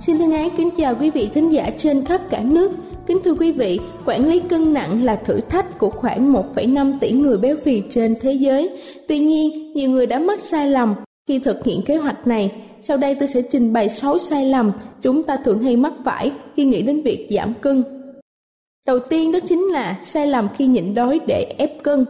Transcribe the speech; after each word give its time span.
Xin 0.00 0.18
thân 0.18 0.32
ái 0.32 0.50
kính 0.56 0.70
chào 0.76 0.94
quý 1.00 1.10
vị 1.10 1.30
thính 1.34 1.52
giả 1.52 1.70
trên 1.76 2.04
khắp 2.04 2.20
cả 2.30 2.40
nước. 2.44 2.72
Kính 3.06 3.18
thưa 3.24 3.34
quý 3.34 3.52
vị, 3.52 3.80
quản 4.04 4.28
lý 4.28 4.40
cân 4.40 4.72
nặng 4.72 5.04
là 5.04 5.16
thử 5.16 5.40
thách 5.40 5.78
của 5.78 5.90
khoảng 5.90 6.32
1,5 6.32 6.98
tỷ 7.00 7.12
người 7.12 7.38
béo 7.38 7.56
phì 7.64 7.82
trên 7.90 8.14
thế 8.20 8.32
giới. 8.32 8.70
Tuy 9.08 9.18
nhiên, 9.18 9.72
nhiều 9.74 9.90
người 9.90 10.06
đã 10.06 10.18
mắc 10.18 10.40
sai 10.40 10.70
lầm 10.70 10.94
khi 11.28 11.38
thực 11.38 11.64
hiện 11.64 11.82
kế 11.82 11.96
hoạch 11.96 12.26
này. 12.26 12.52
Sau 12.80 12.96
đây 12.96 13.14
tôi 13.14 13.28
sẽ 13.28 13.42
trình 13.42 13.72
bày 13.72 13.88
6 13.88 14.18
sai 14.18 14.44
lầm 14.44 14.72
chúng 15.02 15.22
ta 15.22 15.36
thường 15.44 15.62
hay 15.62 15.76
mắc 15.76 15.92
phải 16.04 16.32
khi 16.56 16.64
nghĩ 16.64 16.82
đến 16.82 17.02
việc 17.02 17.28
giảm 17.30 17.54
cân. 17.54 17.84
Đầu 18.86 18.98
tiên 18.98 19.32
đó 19.32 19.38
chính 19.48 19.64
là 19.64 19.98
sai 20.02 20.26
lầm 20.26 20.48
khi 20.58 20.66
nhịn 20.66 20.94
đói 20.94 21.20
để 21.26 21.54
ép 21.58 21.82
cân. 21.82 22.04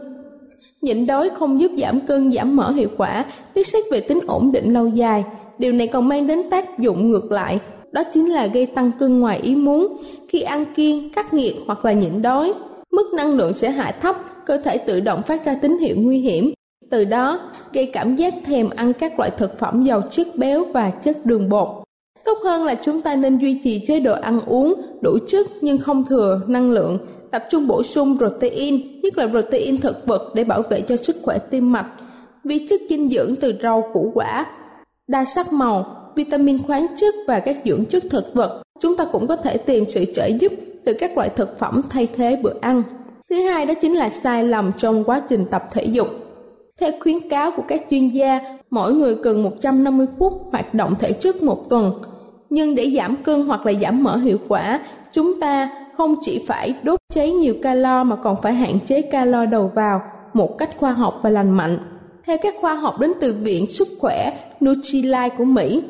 Nhịn 0.81 1.05
đói 1.05 1.29
không 1.29 1.61
giúp 1.61 1.71
giảm 1.77 1.99
cân 1.99 2.31
giảm 2.31 2.55
mỡ 2.55 2.71
hiệu 2.71 2.89
quả, 2.97 3.25
tiết 3.53 3.67
xét 3.67 3.83
về 3.91 4.01
tính 4.01 4.19
ổn 4.27 4.51
định 4.51 4.73
lâu 4.73 4.87
dài. 4.87 5.23
Điều 5.57 5.71
này 5.71 5.87
còn 5.87 6.07
mang 6.07 6.27
đến 6.27 6.49
tác 6.49 6.79
dụng 6.79 7.11
ngược 7.11 7.31
lại 7.31 7.59
đó 7.91 8.03
chính 8.13 8.31
là 8.31 8.47
gây 8.47 8.65
tăng 8.65 8.91
cân 8.99 9.19
ngoài 9.19 9.39
ý 9.43 9.55
muốn. 9.55 9.97
Khi 10.27 10.41
ăn 10.41 10.65
kiêng, 10.75 11.09
cắt 11.09 11.33
nghiệt 11.33 11.55
hoặc 11.67 11.85
là 11.85 11.91
nhịn 11.91 12.21
đói, 12.21 12.53
mức 12.91 13.13
năng 13.13 13.33
lượng 13.33 13.53
sẽ 13.53 13.71
hạ 13.71 13.91
thấp, 14.01 14.15
cơ 14.45 14.57
thể 14.57 14.77
tự 14.77 14.99
động 14.99 15.21
phát 15.21 15.45
ra 15.45 15.55
tín 15.61 15.77
hiệu 15.77 15.95
nguy 15.99 16.17
hiểm. 16.17 16.53
Từ 16.91 17.05
đó, 17.05 17.39
gây 17.73 17.85
cảm 17.85 18.15
giác 18.15 18.33
thèm 18.45 18.69
ăn 18.69 18.93
các 18.93 19.19
loại 19.19 19.31
thực 19.37 19.59
phẩm 19.59 19.83
giàu 19.83 20.01
chất 20.09 20.27
béo 20.37 20.65
và 20.73 20.89
chất 20.89 21.25
đường 21.25 21.49
bột. 21.49 21.67
Tốt 22.25 22.37
hơn 22.43 22.63
là 22.63 22.75
chúng 22.75 23.01
ta 23.01 23.15
nên 23.15 23.37
duy 23.37 23.59
trì 23.63 23.83
chế 23.87 23.99
độ 23.99 24.13
ăn 24.13 24.39
uống 24.45 24.73
đủ 25.01 25.17
chất 25.27 25.47
nhưng 25.61 25.77
không 25.77 26.05
thừa 26.05 26.41
năng 26.47 26.71
lượng, 26.71 26.97
tập 27.31 27.43
trung 27.49 27.67
bổ 27.67 27.83
sung 27.83 28.17
protein, 28.17 29.01
nhất 29.01 29.17
là 29.17 29.27
protein 29.27 29.77
thực 29.77 30.05
vật 30.05 30.31
để 30.35 30.43
bảo 30.43 30.61
vệ 30.61 30.81
cho 30.81 30.95
sức 30.97 31.15
khỏe 31.21 31.37
tim 31.37 31.71
mạch, 31.71 31.89
vi 32.43 32.67
chất 32.69 32.81
dinh 32.89 33.09
dưỡng 33.09 33.35
từ 33.35 33.53
rau 33.63 33.83
củ 33.93 34.11
quả, 34.13 34.45
đa 35.09 35.25
sắc 35.25 35.53
màu, 35.53 35.85
vitamin 36.15 36.63
khoáng 36.63 36.87
chất 36.97 37.15
và 37.27 37.39
các 37.39 37.57
dưỡng 37.65 37.85
chất 37.85 38.03
thực 38.09 38.33
vật. 38.33 38.61
Chúng 38.79 38.97
ta 38.97 39.05
cũng 39.05 39.27
có 39.27 39.35
thể 39.35 39.57
tìm 39.57 39.85
sự 39.87 40.05
trợ 40.15 40.25
giúp 40.25 40.51
từ 40.85 40.93
các 40.99 41.17
loại 41.17 41.29
thực 41.29 41.59
phẩm 41.59 41.81
thay 41.89 42.07
thế 42.15 42.39
bữa 42.43 42.53
ăn. 42.61 42.83
Thứ 43.29 43.41
hai 43.41 43.65
đó 43.65 43.73
chính 43.81 43.93
là 43.93 44.09
sai 44.09 44.43
lầm 44.43 44.71
trong 44.77 45.03
quá 45.03 45.21
trình 45.29 45.45
tập 45.51 45.63
thể 45.71 45.83
dục. 45.83 46.07
Theo 46.81 46.91
khuyến 46.99 47.29
cáo 47.29 47.51
của 47.51 47.63
các 47.67 47.81
chuyên 47.89 48.09
gia, 48.09 48.39
mỗi 48.69 48.93
người 48.93 49.15
cần 49.23 49.43
150 49.43 50.07
phút 50.19 50.33
hoạt 50.51 50.73
động 50.73 50.95
thể 50.99 51.13
chất 51.13 51.43
một 51.43 51.69
tuần. 51.69 52.01
Nhưng 52.49 52.75
để 52.75 52.93
giảm 52.97 53.15
cân 53.15 53.45
hoặc 53.45 53.65
là 53.65 53.73
giảm 53.81 54.03
mỡ 54.03 54.17
hiệu 54.17 54.37
quả, 54.47 54.79
chúng 55.11 55.39
ta 55.41 55.69
không 55.97 56.15
chỉ 56.21 56.45
phải 56.47 56.75
đốt 56.83 56.99
cháy 57.13 57.31
nhiều 57.31 57.55
calo 57.63 58.03
mà 58.03 58.15
còn 58.15 58.41
phải 58.41 58.53
hạn 58.53 58.79
chế 58.85 59.01
calo 59.01 59.45
đầu 59.45 59.71
vào 59.75 60.01
một 60.33 60.57
cách 60.57 60.69
khoa 60.77 60.91
học 60.91 61.19
và 61.21 61.29
lành 61.29 61.49
mạnh. 61.49 61.98
Theo 62.29 62.37
các 62.41 62.55
khoa 62.57 62.73
học 62.73 62.99
đến 62.99 63.11
từ 63.21 63.35
Viện 63.41 63.67
Sức 63.67 63.87
khỏe 63.99 64.39
Nutrilite 64.65 65.29
của 65.37 65.45
Mỹ, 65.45 65.83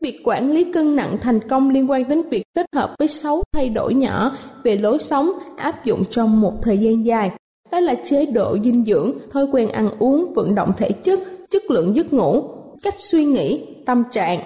Việc 0.00 0.20
quản 0.24 0.52
lý 0.52 0.72
cân 0.72 0.96
nặng 0.96 1.16
thành 1.20 1.48
công 1.48 1.70
liên 1.70 1.90
quan 1.90 2.08
đến 2.08 2.22
việc 2.30 2.42
kết 2.54 2.66
hợp 2.74 2.94
với 2.98 3.08
6 3.08 3.42
thay 3.52 3.68
đổi 3.68 3.94
nhỏ 3.94 4.36
về 4.64 4.76
lối 4.76 4.98
sống 4.98 5.32
áp 5.56 5.84
dụng 5.84 6.04
trong 6.10 6.40
một 6.40 6.62
thời 6.62 6.78
gian 6.78 7.04
dài. 7.04 7.30
Đó 7.72 7.80
là 7.80 7.94
chế 8.04 8.26
độ 8.26 8.58
dinh 8.64 8.84
dưỡng, 8.84 9.12
thói 9.30 9.46
quen 9.52 9.68
ăn 9.68 9.88
uống, 9.98 10.34
vận 10.34 10.54
động 10.54 10.72
thể 10.76 10.92
chất, 10.92 11.20
chất 11.50 11.70
lượng 11.70 11.96
giấc 11.96 12.12
ngủ, 12.12 12.42
cách 12.82 12.94
suy 12.96 13.24
nghĩ, 13.24 13.66
tâm 13.86 14.02
trạng. 14.10 14.40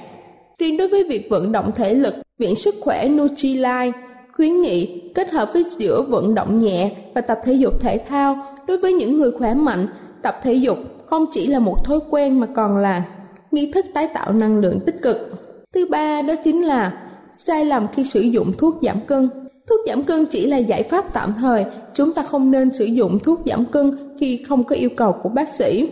Riêng 0.58 0.76
đối 0.76 0.88
với 0.88 1.04
việc 1.08 1.26
vận 1.30 1.52
động 1.52 1.72
thể 1.76 1.94
lực, 1.94 2.14
Viện 2.38 2.54
Sức 2.54 2.74
khỏe 2.80 3.08
Nutrilite 3.08 3.92
khuyến 4.32 4.60
nghị 4.60 5.10
kết 5.14 5.30
hợp 5.30 5.50
với 5.52 5.64
giữa 5.78 6.02
vận 6.02 6.34
động 6.34 6.58
nhẹ 6.58 6.96
và 7.14 7.20
tập 7.20 7.38
thể 7.44 7.52
dục 7.52 7.80
thể 7.80 7.98
thao 7.98 8.56
đối 8.66 8.78
với 8.78 8.92
những 8.92 9.18
người 9.18 9.30
khỏe 9.30 9.54
mạnh 9.54 9.86
tập 10.22 10.38
thể 10.42 10.54
dục 10.54 10.78
không 11.06 11.26
chỉ 11.32 11.46
là 11.46 11.58
một 11.58 11.84
thói 11.84 11.98
quen 12.10 12.40
mà 12.40 12.46
còn 12.46 12.76
là 12.76 13.04
nghi 13.50 13.72
thức 13.74 13.86
tái 13.94 14.08
tạo 14.14 14.32
năng 14.32 14.58
lượng 14.58 14.80
tích 14.86 15.02
cực 15.02 15.36
Thứ 15.76 15.86
ba 15.90 16.22
đó 16.22 16.34
chính 16.44 16.62
là 16.62 17.02
sai 17.34 17.64
lầm 17.64 17.86
khi 17.92 18.04
sử 18.04 18.20
dụng 18.20 18.52
thuốc 18.52 18.74
giảm 18.82 19.00
cân. 19.06 19.28
Thuốc 19.68 19.80
giảm 19.86 20.02
cân 20.02 20.26
chỉ 20.26 20.46
là 20.46 20.56
giải 20.56 20.82
pháp 20.82 21.12
tạm 21.12 21.34
thời, 21.38 21.64
chúng 21.94 22.12
ta 22.12 22.22
không 22.22 22.50
nên 22.50 22.74
sử 22.74 22.84
dụng 22.84 23.18
thuốc 23.18 23.40
giảm 23.46 23.64
cân 23.64 23.96
khi 24.20 24.44
không 24.48 24.64
có 24.64 24.76
yêu 24.76 24.90
cầu 24.96 25.12
của 25.22 25.28
bác 25.28 25.54
sĩ. 25.54 25.90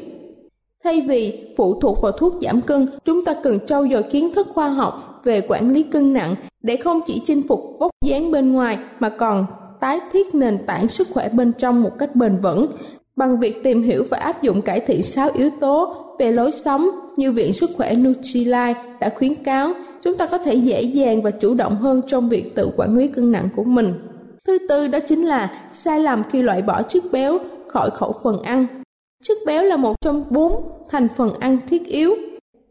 Thay 0.84 1.00
vì 1.00 1.54
phụ 1.56 1.80
thuộc 1.80 2.02
vào 2.02 2.12
thuốc 2.12 2.34
giảm 2.40 2.60
cân, 2.60 2.88
chúng 3.04 3.24
ta 3.24 3.34
cần 3.42 3.66
trau 3.66 3.88
dồi 3.88 4.02
kiến 4.02 4.34
thức 4.34 4.48
khoa 4.54 4.68
học 4.68 5.20
về 5.24 5.40
quản 5.48 5.72
lý 5.72 5.82
cân 5.82 6.12
nặng 6.12 6.34
để 6.62 6.76
không 6.76 7.00
chỉ 7.06 7.22
chinh 7.26 7.42
phục 7.48 7.76
vóc 7.80 7.90
dáng 8.04 8.30
bên 8.30 8.52
ngoài 8.52 8.78
mà 9.00 9.08
còn 9.08 9.46
tái 9.80 10.00
thiết 10.12 10.34
nền 10.34 10.58
tảng 10.66 10.88
sức 10.88 11.08
khỏe 11.14 11.28
bên 11.28 11.52
trong 11.52 11.82
một 11.82 11.92
cách 11.98 12.16
bền 12.16 12.36
vững 12.36 12.66
bằng 13.16 13.40
việc 13.40 13.62
tìm 13.62 13.82
hiểu 13.82 14.04
và 14.10 14.18
áp 14.18 14.42
dụng 14.42 14.62
cải 14.62 14.80
thiện 14.80 15.02
6 15.02 15.30
yếu 15.34 15.50
tố 15.60 15.96
về 16.18 16.32
lối 16.32 16.52
sống 16.52 16.90
như 17.16 17.32
Viện 17.32 17.52
Sức 17.52 17.70
khỏe 17.76 17.94
Nutrilite 17.94 18.74
đã 19.00 19.12
khuyến 19.16 19.34
cáo, 19.34 19.72
chúng 20.02 20.16
ta 20.16 20.26
có 20.26 20.38
thể 20.38 20.54
dễ 20.54 20.82
dàng 20.82 21.22
và 21.22 21.30
chủ 21.30 21.54
động 21.54 21.76
hơn 21.76 22.00
trong 22.06 22.28
việc 22.28 22.54
tự 22.54 22.70
quản 22.76 22.98
lý 22.98 23.08
cân 23.08 23.32
nặng 23.32 23.48
của 23.56 23.64
mình. 23.64 23.94
Thứ 24.46 24.58
tư 24.68 24.86
đó 24.86 24.98
chính 25.08 25.22
là 25.22 25.68
sai 25.72 26.00
lầm 26.00 26.22
khi 26.30 26.42
loại 26.42 26.62
bỏ 26.62 26.82
chất 26.82 27.02
béo 27.12 27.38
khỏi 27.68 27.90
khẩu 27.90 28.14
phần 28.22 28.42
ăn. 28.42 28.66
Chất 29.24 29.38
béo 29.46 29.62
là 29.62 29.76
một 29.76 30.00
trong 30.00 30.24
bốn 30.30 30.68
thành 30.90 31.08
phần 31.16 31.34
ăn 31.40 31.58
thiết 31.68 31.86
yếu 31.86 32.14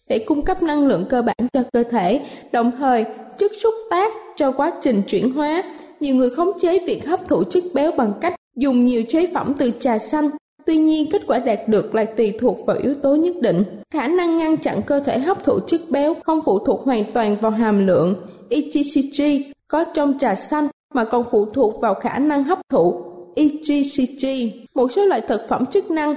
để 0.09 0.19
cung 0.19 0.41
cấp 0.41 0.63
năng 0.63 0.87
lượng 0.87 1.05
cơ 1.09 1.21
bản 1.21 1.47
cho 1.53 1.63
cơ 1.73 1.83
thể, 1.83 2.21
đồng 2.51 2.71
thời 2.77 3.05
chất 3.37 3.51
xúc 3.61 3.73
tác 3.89 4.13
cho 4.35 4.51
quá 4.51 4.71
trình 4.81 5.01
chuyển 5.07 5.31
hóa. 5.31 5.63
Nhiều 5.99 6.15
người 6.15 6.29
khống 6.29 6.51
chế 6.59 6.79
việc 6.79 7.07
hấp 7.07 7.27
thụ 7.27 7.43
chất 7.43 7.63
béo 7.73 7.91
bằng 7.97 8.13
cách 8.21 8.35
dùng 8.55 8.85
nhiều 8.85 9.03
chế 9.09 9.29
phẩm 9.33 9.53
từ 9.57 9.71
trà 9.79 9.99
xanh, 9.99 10.29
Tuy 10.65 10.77
nhiên, 10.77 11.09
kết 11.11 11.21
quả 11.27 11.39
đạt 11.39 11.59
được 11.67 11.95
lại 11.95 12.05
tùy 12.05 12.33
thuộc 12.39 12.65
vào 12.65 12.77
yếu 12.83 12.93
tố 12.93 13.15
nhất 13.15 13.35
định. 13.41 13.63
Khả 13.93 14.07
năng 14.07 14.37
ngăn 14.37 14.57
chặn 14.57 14.81
cơ 14.85 14.99
thể 14.99 15.19
hấp 15.19 15.43
thụ 15.43 15.59
chất 15.67 15.81
béo 15.89 16.13
không 16.23 16.41
phụ 16.45 16.59
thuộc 16.59 16.85
hoàn 16.85 17.11
toàn 17.13 17.37
vào 17.41 17.51
hàm 17.51 17.87
lượng 17.87 18.15
EGCG 18.49 19.23
có 19.67 19.83
trong 19.83 20.19
trà 20.19 20.35
xanh 20.35 20.67
mà 20.93 21.05
còn 21.05 21.25
phụ 21.31 21.45
thuộc 21.45 21.81
vào 21.81 21.93
khả 21.93 22.19
năng 22.19 22.43
hấp 22.43 22.59
thụ 22.69 23.01
EGCG. 23.35 24.27
Một 24.75 24.91
số 24.91 25.05
loại 25.05 25.21
thực 25.21 25.41
phẩm 25.49 25.65
chức 25.65 25.91
năng 25.91 26.15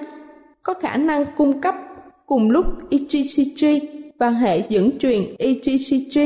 có 0.62 0.74
khả 0.74 0.96
năng 0.96 1.24
cung 1.36 1.60
cấp 1.60 1.74
cùng 2.26 2.50
lúc 2.50 2.66
EGCG 2.90 3.86
và 4.18 4.30
hệ 4.30 4.62
dẫn 4.68 4.98
truyền 4.98 5.22
EGCG 5.38 6.20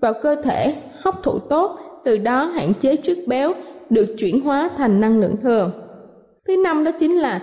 vào 0.00 0.14
cơ 0.22 0.34
thể 0.42 0.74
hấp 1.00 1.22
thụ 1.22 1.38
tốt, 1.38 1.78
từ 2.04 2.18
đó 2.18 2.44
hạn 2.44 2.72
chế 2.80 2.96
chất 2.96 3.18
béo 3.26 3.52
được 3.90 4.14
chuyển 4.18 4.40
hóa 4.40 4.70
thành 4.76 5.00
năng 5.00 5.20
lượng 5.20 5.36
thừa. 5.42 5.70
Thứ 6.48 6.56
năm 6.64 6.84
đó 6.84 6.90
chính 6.98 7.18
là 7.18 7.42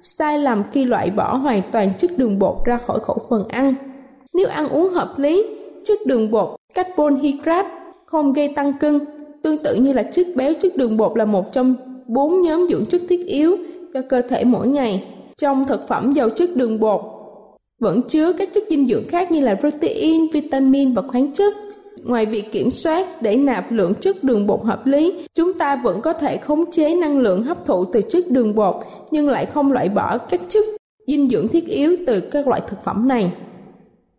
sai 0.00 0.38
lầm 0.38 0.62
khi 0.72 0.84
loại 0.84 1.10
bỏ 1.10 1.36
hoàn 1.36 1.62
toàn 1.72 1.92
chất 1.98 2.10
đường 2.16 2.38
bột 2.38 2.56
ra 2.64 2.78
khỏi 2.86 3.00
khẩu 3.00 3.18
phần 3.30 3.48
ăn. 3.48 3.74
Nếu 4.34 4.48
ăn 4.48 4.68
uống 4.68 4.88
hợp 4.88 5.18
lý, 5.18 5.46
chất 5.84 5.98
đường 6.06 6.30
bột, 6.30 6.56
carbon 6.74 7.16
hydrate 7.16 7.68
không 8.06 8.32
gây 8.32 8.48
tăng 8.48 8.72
cân, 8.80 9.00
tương 9.42 9.62
tự 9.62 9.74
như 9.74 9.92
là 9.92 10.02
chất 10.02 10.26
béo, 10.36 10.52
chất 10.62 10.76
đường 10.76 10.96
bột 10.96 11.18
là 11.18 11.24
một 11.24 11.52
trong 11.52 11.74
bốn 12.06 12.42
nhóm 12.42 12.66
dưỡng 12.68 12.86
chất 12.86 13.02
thiết 13.08 13.26
yếu 13.26 13.56
cho 13.94 14.00
cơ 14.08 14.22
thể 14.22 14.44
mỗi 14.44 14.68
ngày. 14.68 15.04
Trong 15.36 15.64
thực 15.64 15.88
phẩm 15.88 16.12
giàu 16.12 16.28
chất 16.28 16.50
đường 16.56 16.80
bột 16.80 17.00
vẫn 17.80 18.02
chứa 18.02 18.32
các 18.32 18.48
chất 18.54 18.64
dinh 18.70 18.88
dưỡng 18.88 19.08
khác 19.08 19.32
như 19.32 19.40
là 19.40 19.54
protein, 19.54 20.30
vitamin 20.32 20.94
và 20.94 21.02
khoáng 21.02 21.32
chất. 21.32 21.54
Ngoài 22.04 22.26
việc 22.26 22.52
kiểm 22.52 22.70
soát 22.70 23.22
để 23.22 23.36
nạp 23.36 23.72
lượng 23.72 23.94
chất 23.94 24.24
đường 24.24 24.46
bột 24.46 24.60
hợp 24.64 24.86
lý, 24.86 25.26
chúng 25.34 25.54
ta 25.54 25.76
vẫn 25.76 26.00
có 26.00 26.12
thể 26.12 26.36
khống 26.36 26.70
chế 26.72 26.94
năng 26.94 27.18
lượng 27.18 27.42
hấp 27.42 27.66
thụ 27.66 27.84
từ 27.84 28.00
chất 28.00 28.24
đường 28.30 28.54
bột 28.54 28.74
nhưng 29.10 29.28
lại 29.28 29.46
không 29.46 29.72
loại 29.72 29.88
bỏ 29.88 30.18
các 30.18 30.40
chất 30.48 30.64
dinh 31.06 31.28
dưỡng 31.30 31.48
thiết 31.48 31.66
yếu 31.66 31.96
từ 32.06 32.20
các 32.20 32.48
loại 32.48 32.60
thực 32.68 32.84
phẩm 32.84 33.08
này. 33.08 33.32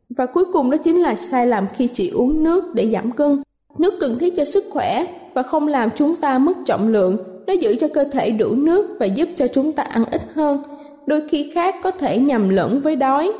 Và 0.09 0.25
cuối 0.25 0.45
cùng 0.53 0.71
đó 0.71 0.77
chính 0.77 1.01
là 1.01 1.15
sai 1.15 1.47
lầm 1.47 1.67
khi 1.77 1.87
chỉ 1.87 2.09
uống 2.09 2.43
nước 2.43 2.73
để 2.73 2.89
giảm 2.93 3.11
cân. 3.11 3.41
Nước 3.77 3.93
cần 3.99 4.19
thiết 4.19 4.33
cho 4.37 4.45
sức 4.45 4.63
khỏe 4.69 5.05
và 5.33 5.43
không 5.43 5.67
làm 5.67 5.89
chúng 5.95 6.15
ta 6.15 6.37
mất 6.37 6.57
trọng 6.65 6.87
lượng. 6.87 7.17
Nó 7.47 7.53
giữ 7.53 7.75
cho 7.75 7.87
cơ 7.87 8.03
thể 8.03 8.31
đủ 8.31 8.55
nước 8.55 8.95
và 8.99 9.05
giúp 9.05 9.29
cho 9.35 9.47
chúng 9.47 9.71
ta 9.71 9.83
ăn 9.83 10.05
ít 10.11 10.21
hơn. 10.33 10.63
Đôi 11.05 11.27
khi 11.29 11.51
khác 11.53 11.75
có 11.83 11.91
thể 11.91 12.19
nhầm 12.19 12.49
lẫn 12.49 12.79
với 12.79 12.95
đói, 12.95 13.31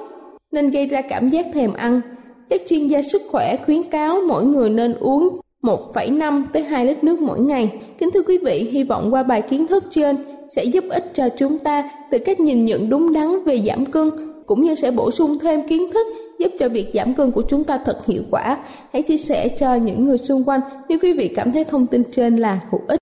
nên 0.52 0.70
gây 0.70 0.88
ra 0.88 1.02
cảm 1.02 1.30
giác 1.30 1.46
thèm 1.54 1.74
ăn. 1.74 2.02
Các 2.50 2.62
chuyên 2.70 2.88
gia 2.88 3.02
sức 3.02 3.22
khỏe 3.32 3.58
khuyến 3.66 3.84
cáo 3.84 4.22
mỗi 4.28 4.46
người 4.46 4.70
nên 4.70 4.94
uống 5.00 5.40
1,5 5.62 6.44
tới 6.54 6.64
2 6.64 6.86
lít 6.86 7.04
nước 7.04 7.22
mỗi 7.22 7.40
ngày. 7.40 7.80
Kính 7.98 8.10
thưa 8.14 8.24
quý 8.24 8.38
vị, 8.38 8.70
hy 8.72 8.84
vọng 8.84 9.14
qua 9.14 9.24
bài 9.24 9.42
kiến 9.42 9.68
thức 9.68 9.84
trên 9.90 10.16
sẽ 10.56 10.64
giúp 10.64 10.84
ích 10.90 11.06
cho 11.14 11.30
chúng 11.38 11.58
ta 11.58 11.90
từ 12.12 12.18
cách 12.26 12.40
nhìn 12.40 12.66
nhận 12.66 12.90
đúng 12.90 13.14
đắn 13.14 13.44
về 13.46 13.62
giảm 13.62 13.86
cân 13.86 14.10
cũng 14.46 14.62
như 14.62 14.76
sẽ 14.76 14.92
bổ 14.92 15.12
sung 15.12 15.40
thêm 15.40 15.68
kiến 15.68 15.92
thức 15.94 16.08
giúp 16.40 16.52
cho 16.60 16.70
việc 16.70 16.92
giảm 16.94 17.14
cân 17.14 17.32
của 17.32 17.44
chúng 17.50 17.64
ta 17.64 17.80
thật 17.86 18.06
hiệu 18.06 18.24
quả. 18.32 18.58
Hãy 18.94 19.02
chia 19.02 19.18
sẻ 19.18 19.50
cho 19.60 19.76
những 19.76 20.06
người 20.06 20.18
xung 20.18 20.44
quanh 20.44 20.62
nếu 20.90 20.98
quý 21.02 21.14
vị 21.14 21.34
cảm 21.36 21.52
thấy 21.52 21.64
thông 21.64 21.88
tin 21.88 22.04
trên 22.12 22.38
là 22.38 22.60
hữu 22.72 22.82
ích. 22.88 23.00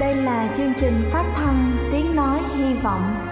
Đây 0.00 0.14
là 0.14 0.54
chương 0.56 0.72
trình 0.80 0.94
phát 1.12 1.34
thanh 1.36 1.76
Tiếng 1.92 2.16
Nói 2.16 2.40
Hy 2.56 2.74
Vọng 2.82 3.31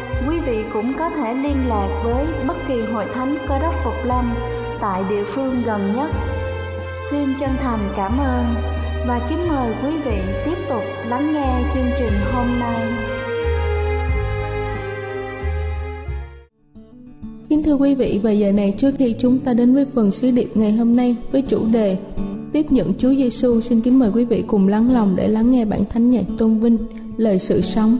quý 0.29 0.39
vị 0.39 0.57
cũng 0.73 0.93
có 0.99 1.09
thể 1.09 1.33
liên 1.33 1.67
lạc 1.67 2.01
với 2.03 2.25
bất 2.47 2.57
kỳ 2.67 2.81
hội 2.81 3.05
thánh 3.13 3.37
Cơ 3.47 3.59
đốc 3.59 3.73
Phục 3.83 3.93
Lâm 4.05 4.33
tại 4.81 5.03
địa 5.09 5.23
phương 5.23 5.63
gần 5.65 5.93
nhất. 5.95 6.11
Xin 7.11 7.29
chân 7.39 7.49
thành 7.57 7.79
cảm 7.95 8.17
ơn 8.17 8.45
và 9.07 9.27
kính 9.29 9.47
mời 9.47 9.73
quý 9.83 9.89
vị 10.05 10.17
tiếp 10.45 10.57
tục 10.69 10.81
lắng 11.07 11.33
nghe 11.33 11.63
chương 11.73 11.91
trình 11.99 12.13
hôm 12.33 12.59
nay. 12.59 12.79
Kính 17.49 17.63
thưa 17.63 17.75
quý 17.75 17.95
vị, 17.95 18.19
và 18.23 18.31
giờ 18.31 18.51
này 18.51 18.75
trước 18.77 18.91
khi 18.97 19.15
chúng 19.19 19.39
ta 19.39 19.53
đến 19.53 19.75
với 19.75 19.85
phần 19.95 20.11
sứ 20.11 20.31
điệp 20.31 20.49
ngày 20.53 20.71
hôm 20.71 20.95
nay 20.95 21.15
với 21.31 21.41
chủ 21.41 21.65
đề 21.71 21.97
Tiếp 22.53 22.71
nhận 22.71 22.93
Chúa 22.97 23.13
Giêsu, 23.13 23.61
xin 23.61 23.81
kính 23.81 23.99
mời 23.99 24.11
quý 24.13 24.25
vị 24.25 24.43
cùng 24.47 24.67
lắng 24.67 24.93
lòng 24.93 25.15
để 25.15 25.27
lắng 25.27 25.51
nghe 25.51 25.65
bản 25.65 25.85
thánh 25.89 26.11
nhạc 26.11 26.23
tôn 26.37 26.59
vinh 26.59 26.77
lời 27.17 27.39
sự 27.39 27.61
sống. 27.61 27.97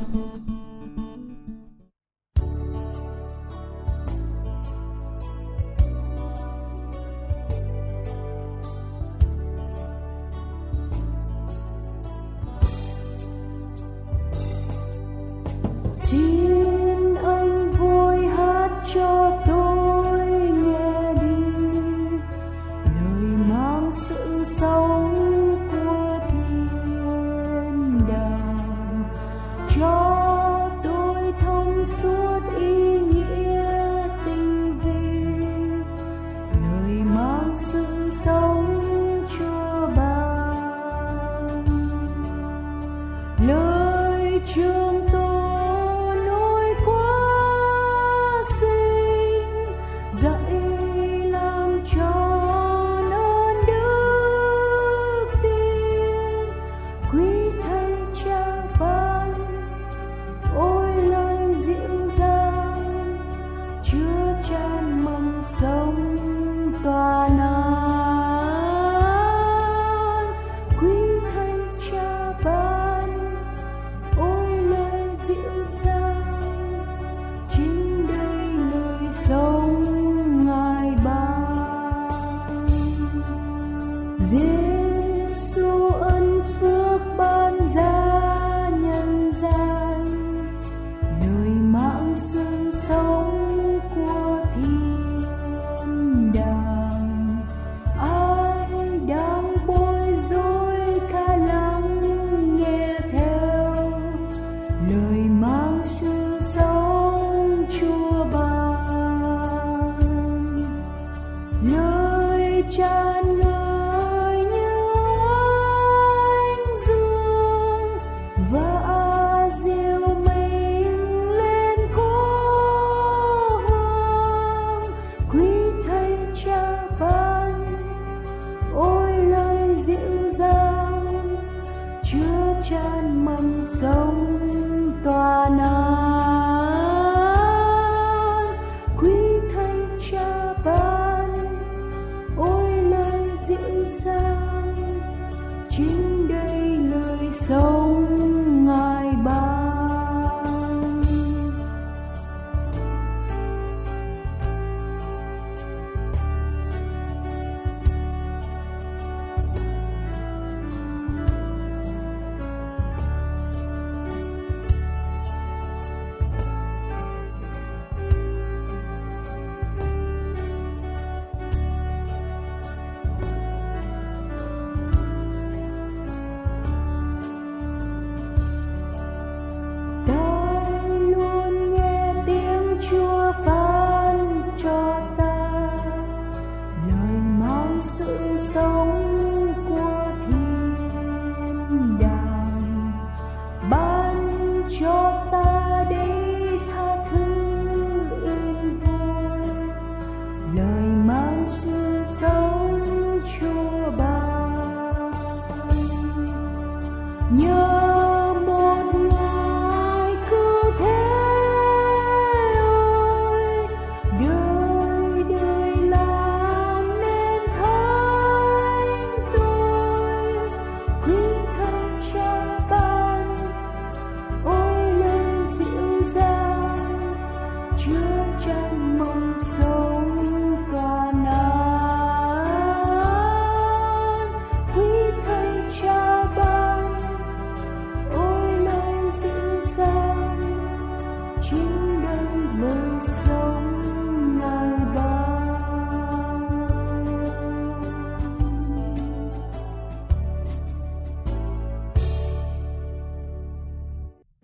home. 147.91 148.40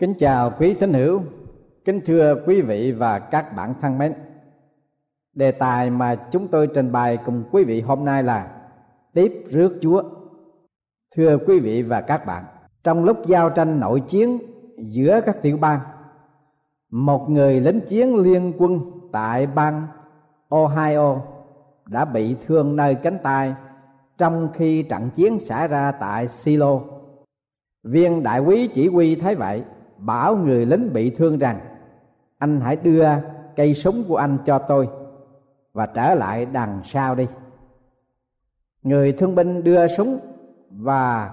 Kính 0.08 0.16
chào 0.20 0.52
quý 0.60 0.74
thính 0.74 0.94
hữu, 0.94 1.22
kính 1.86 2.02
thưa 2.06 2.36
quý 2.46 2.62
vị 2.62 2.92
và 2.92 3.20
các 3.20 3.56
bạn 3.56 3.74
thân 3.82 3.98
mến. 3.98 4.14
Đề 5.34 5.52
tài 5.52 5.90
mà 5.90 6.16
chúng 6.16 6.48
tôi 6.48 6.68
trình 6.68 6.92
bày 6.92 7.18
cùng 7.26 7.44
quý 7.52 7.64
vị 7.64 7.82
hôm 7.82 8.06
nay 8.06 8.24
là 8.24 8.52
tiếp 9.14 9.44
rước 9.50 9.78
Chúa. 9.82 10.04
Thưa 11.16 11.38
quý 11.48 11.60
vị 11.60 11.84
và 11.84 12.02
các 12.02 12.26
bạn, 12.26 12.44
trong 12.84 13.04
lúc 13.04 13.26
giao 13.26 13.50
tranh 13.50 13.80
nội 13.80 14.00
chiến 14.08 14.40
giữa 14.78 15.22
các 15.26 15.42
tiểu 15.42 15.58
bang, 15.58 15.80
một 16.92 17.30
người 17.30 17.62
lính 17.62 17.82
chiến 17.82 18.16
liên 18.16 18.54
quân 18.58 18.80
tại 19.12 19.48
bang 19.48 19.88
Ohio 20.50 21.22
đã 21.86 22.06
bị 22.06 22.36
thương 22.46 22.76
nơi 22.76 22.96
cánh 22.96 23.18
tay 23.24 23.56
trong 24.18 24.50
khi 24.54 24.84
trận 24.84 25.10
chiến 25.16 25.40
xảy 25.40 25.68
ra 25.68 25.92
tại 25.92 26.28
Silo. 26.28 26.80
Viên 27.84 28.24
đại 28.24 28.40
quý 28.40 28.68
chỉ 28.68 28.88
huy 28.88 29.16
thấy 29.16 29.36
vậy 29.36 29.64
bảo 29.98 30.36
người 30.36 30.66
lính 30.66 30.94
bị 30.94 31.10
thương 31.10 31.38
rằng, 31.38 31.60
anh 32.38 32.60
hãy 32.60 32.75
đưa 32.75 33.06
cây 33.56 33.74
súng 33.74 34.04
của 34.08 34.16
anh 34.18 34.38
cho 34.46 34.60
tôi 34.60 34.89
và 35.74 35.86
trở 35.86 36.16
lại 36.16 36.46
đằng 36.46 36.82
sau 36.84 37.16
đi. 37.16 37.27
Người 38.84 39.12
thương 39.12 39.36
binh 39.36 39.63
đưa 39.63 39.88
súng 39.88 40.20
và 40.72 41.32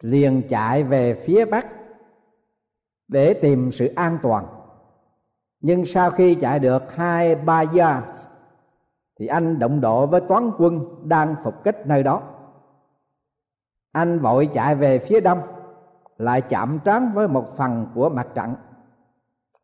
liền 0.00 0.42
chạy 0.48 0.84
về 0.84 1.22
phía 1.26 1.44
bắc 1.44 1.66
để 3.08 3.34
tìm 3.34 3.72
sự 3.72 3.86
an 3.86 4.18
toàn. 4.22 4.46
Nhưng 5.60 5.84
sau 5.86 6.10
khi 6.10 6.34
chạy 6.34 6.58
được 6.58 6.94
hai, 6.94 7.34
ba 7.34 7.64
yards 7.78 8.26
thì 9.18 9.26
anh 9.26 9.58
động 9.58 9.80
độ 9.80 10.06
với 10.06 10.20
toán 10.20 10.50
quân 10.58 10.84
đang 11.08 11.34
phục 11.44 11.64
kích 11.64 11.86
nơi 11.86 12.02
đó. 12.02 12.22
Anh 13.92 14.18
vội 14.18 14.48
chạy 14.54 14.74
về 14.74 14.98
phía 14.98 15.20
đông 15.20 15.40
lại 16.18 16.40
chạm 16.40 16.78
trán 16.84 17.12
với 17.14 17.28
một 17.28 17.56
phần 17.56 17.86
của 17.94 18.08
mặt 18.08 18.26
trận. 18.34 18.54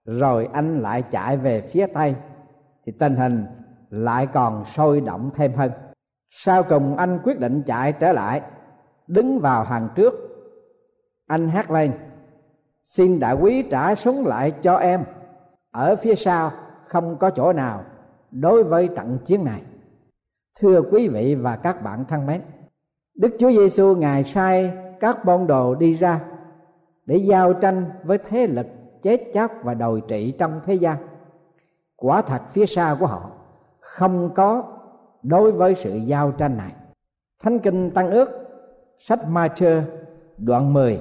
Rồi 0.04 0.48
anh 0.52 0.80
lại 0.80 1.02
chạy 1.02 1.36
về 1.36 1.60
phía 1.60 1.86
tây, 1.86 2.14
thì 2.86 2.92
tình 2.92 3.16
hình 3.16 3.46
lại 3.90 4.26
còn 4.26 4.64
sôi 4.64 5.00
động 5.00 5.30
thêm 5.34 5.52
hơn. 5.54 5.70
Sau 6.30 6.62
cùng 6.62 6.96
anh 6.96 7.18
quyết 7.24 7.40
định 7.40 7.62
chạy 7.66 7.92
trở 7.92 8.12
lại, 8.12 8.42
đứng 9.06 9.38
vào 9.38 9.64
hàng 9.64 9.88
trước. 9.94 10.14
Anh 11.26 11.48
hát 11.48 11.70
lên, 11.70 11.92
xin 12.84 13.20
đại 13.20 13.34
quý 13.34 13.62
trả 13.70 13.94
súng 13.94 14.26
lại 14.26 14.50
cho 14.50 14.76
em. 14.76 15.04
Ở 15.70 15.96
phía 15.96 16.14
sau 16.14 16.52
không 16.86 17.16
có 17.16 17.30
chỗ 17.30 17.52
nào 17.52 17.84
đối 18.30 18.64
với 18.64 18.88
trận 18.96 19.18
chiến 19.24 19.44
này. 19.44 19.62
Thưa 20.60 20.82
quý 20.90 21.08
vị 21.08 21.34
và 21.34 21.56
các 21.56 21.82
bạn 21.82 22.04
thân 22.08 22.26
mến, 22.26 22.40
đức 23.14 23.36
chúa 23.38 23.50
giêsu 23.50 23.94
ngài 23.94 24.24
sai 24.24 24.72
các 25.00 25.24
môn 25.24 25.46
đồ 25.46 25.74
đi 25.74 25.94
ra 25.94 26.20
để 27.06 27.16
giao 27.16 27.52
tranh 27.52 27.90
với 28.04 28.18
thế 28.18 28.46
lực 28.46 28.66
chết 29.02 29.20
chóc 29.34 29.52
và 29.62 29.74
đồi 29.74 30.02
trị 30.08 30.34
trong 30.38 30.60
thế 30.64 30.74
gian. 30.74 30.96
Quả 31.96 32.22
thật 32.22 32.42
phía 32.50 32.66
sau 32.66 32.96
của 32.96 33.06
họ 33.06 33.30
không 33.80 34.30
có 34.34 34.64
đối 35.22 35.52
với 35.52 35.74
sự 35.74 35.96
giao 35.96 36.32
tranh 36.32 36.56
này. 36.56 36.72
Thánh 37.42 37.58
kinh 37.58 37.90
tăng 37.90 38.10
ước, 38.10 38.30
sách 38.98 39.28
ma 39.28 39.48
chơ 39.48 39.82
đoạn 40.38 40.72
10 40.72 41.00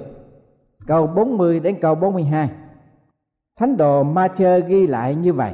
câu 0.88 1.08
40 1.08 1.60
đến 1.60 1.78
câu 1.82 1.96
42 1.96 2.50
thánh 3.62 3.78
đồ 3.78 4.04
ma 4.04 4.28
chơ 4.28 4.60
ghi 4.60 4.88
lại 4.88 5.16
như 5.16 5.34
vậy. 5.34 5.54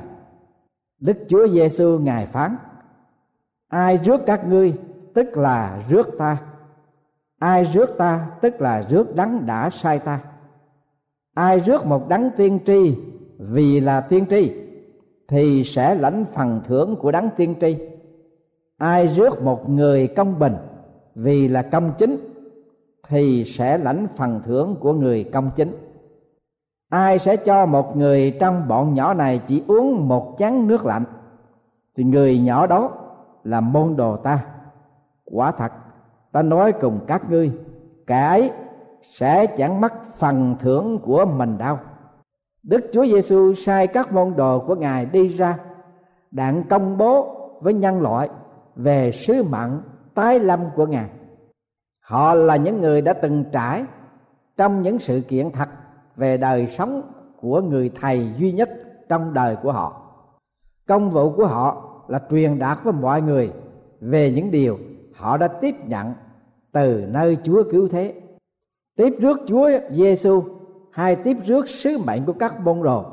Đức 0.99 1.17
chúa 1.27 1.47
giêsu 1.47 1.99
ngài 1.99 2.25
phán, 2.25 2.57
ai 3.67 3.97
rước 3.97 4.21
các 4.25 4.45
ngươi, 4.47 4.73
tức 5.13 5.37
là 5.37 5.81
rước 5.89 6.09
ta. 6.17 6.37
Ai 7.39 7.65
rước 7.65 7.89
ta, 7.97 8.27
tức 8.41 8.61
là 8.61 8.83
rước 8.89 9.15
đắng 9.15 9.45
đã 9.45 9.69
sai 9.69 9.99
ta 9.99 10.19
ai 11.37 11.59
rước 11.59 11.85
một 11.85 12.09
đấng 12.09 12.29
tiên 12.37 12.59
tri 12.65 12.97
vì 13.37 13.79
là 13.79 14.01
tiên 14.01 14.25
tri, 14.29 14.51
thì 15.27 15.63
sẽ 15.63 15.95
lãnh 15.95 16.25
phần 16.25 16.61
thưởng 16.67 16.95
của 16.95 17.11
đấng 17.11 17.29
tiên 17.35 17.55
tri 17.61 17.77
ai 18.77 19.07
rước 19.07 19.41
một 19.41 19.69
người 19.69 20.07
công 20.07 20.39
bình 20.39 20.55
vì 21.15 21.47
là 21.47 21.61
công 21.61 21.91
chính, 21.97 22.17
thì 23.07 23.43
sẽ 23.43 23.77
lãnh 23.77 24.07
phần 24.15 24.41
thưởng 24.45 24.75
của 24.79 24.93
người 24.93 25.23
công 25.23 25.51
chính 25.55 25.75
ai 26.89 27.19
sẽ 27.19 27.35
cho 27.35 27.65
một 27.65 27.97
người 27.97 28.37
trong 28.39 28.67
bọn 28.67 28.93
nhỏ 28.93 29.13
này 29.13 29.41
chỉ 29.47 29.63
uống 29.67 30.07
một 30.07 30.35
chén 30.39 30.67
nước 30.67 30.85
lạnh, 30.85 31.03
thì 31.97 32.03
người 32.03 32.39
nhỏ 32.39 32.67
đó 32.67 32.91
là 33.43 33.61
môn 33.61 33.95
đồ 33.95 34.17
ta 34.17 34.45
quả 35.25 35.51
thật, 35.51 35.71
ta 36.31 36.41
nói 36.41 36.71
cùng 36.71 36.99
các 37.07 37.29
ngươi 37.29 37.51
cái 38.07 38.51
sẽ 39.11 39.45
chẳng 39.45 39.81
mất 39.81 39.93
phần 40.17 40.55
thưởng 40.59 40.99
của 40.99 41.25
mình 41.25 41.57
đâu. 41.57 41.77
Đức 42.63 42.85
chúa 42.93 43.05
giêsu 43.05 43.53
sai 43.53 43.87
các 43.87 44.11
môn 44.11 44.33
đồ 44.35 44.59
của 44.59 44.75
ngài 44.75 45.05
đi 45.05 45.27
ra, 45.27 45.57
đặng 46.31 46.63
công 46.69 46.97
bố 46.97 47.35
với 47.61 47.73
nhân 47.73 48.01
loại 48.01 48.29
về 48.75 49.11
sứ 49.11 49.43
mạng 49.43 49.81
tái 50.13 50.39
lâm 50.39 50.59
của 50.75 50.85
ngài. 50.85 51.09
Họ 51.99 52.33
là 52.33 52.55
những 52.55 52.81
người 52.81 53.01
đã 53.01 53.13
từng 53.13 53.43
trải 53.51 53.83
trong 54.57 54.81
những 54.81 54.99
sự 54.99 55.21
kiện 55.27 55.51
thật 55.51 55.69
về 56.15 56.37
đời 56.37 56.67
sống 56.67 57.01
của 57.41 57.61
người 57.61 57.91
thầy 58.01 58.33
duy 58.37 58.51
nhất 58.51 58.69
trong 59.09 59.33
đời 59.33 59.55
của 59.55 59.71
họ. 59.71 60.01
Công 60.87 61.11
vụ 61.11 61.31
của 61.31 61.45
họ 61.45 61.83
là 62.07 62.21
truyền 62.29 62.59
đạt 62.59 62.77
với 62.83 62.93
mọi 62.93 63.21
người 63.21 63.51
về 64.01 64.31
những 64.31 64.51
điều 64.51 64.77
họ 65.15 65.37
đã 65.37 65.47
tiếp 65.47 65.75
nhận 65.85 66.13
từ 66.71 67.05
nơi 67.07 67.37
chúa 67.43 67.63
cứu 67.71 67.87
thế 67.87 68.13
tiếp 68.97 69.15
rước 69.19 69.39
Chúa 69.45 69.69
Giêsu 69.91 70.43
hay 70.91 71.15
tiếp 71.15 71.37
rước 71.45 71.69
sứ 71.69 71.97
mệnh 71.97 72.25
của 72.25 72.33
các 72.33 72.59
môn 72.59 72.83
đồ, 72.83 73.05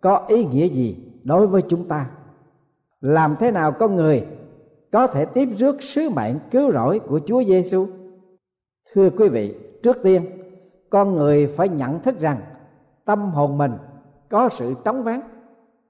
có 0.00 0.24
ý 0.28 0.44
nghĩa 0.44 0.66
gì 0.66 0.96
đối 1.24 1.46
với 1.46 1.62
chúng 1.68 1.88
ta? 1.88 2.06
Làm 3.00 3.36
thế 3.40 3.50
nào 3.50 3.72
con 3.72 3.96
người 3.96 4.26
có 4.92 5.06
thể 5.06 5.24
tiếp 5.24 5.48
rước 5.58 5.82
sứ 5.82 6.10
mệnh 6.10 6.38
cứu 6.50 6.72
rỗi 6.72 6.98
của 6.98 7.20
Chúa 7.26 7.44
Giêsu 7.44 7.86
thưa 8.92 9.10
quý 9.10 9.28
vị, 9.28 9.54
trước 9.82 9.96
tiên, 10.02 10.22
con 10.90 11.14
người 11.14 11.46
phải 11.46 11.68
nhận 11.68 12.00
thức 12.00 12.20
rằng 12.20 12.40
tâm 13.04 13.30
hồn 13.30 13.58
mình 13.58 13.72
có 14.28 14.48
sự 14.48 14.74
trống 14.84 15.02
vắng 15.02 15.20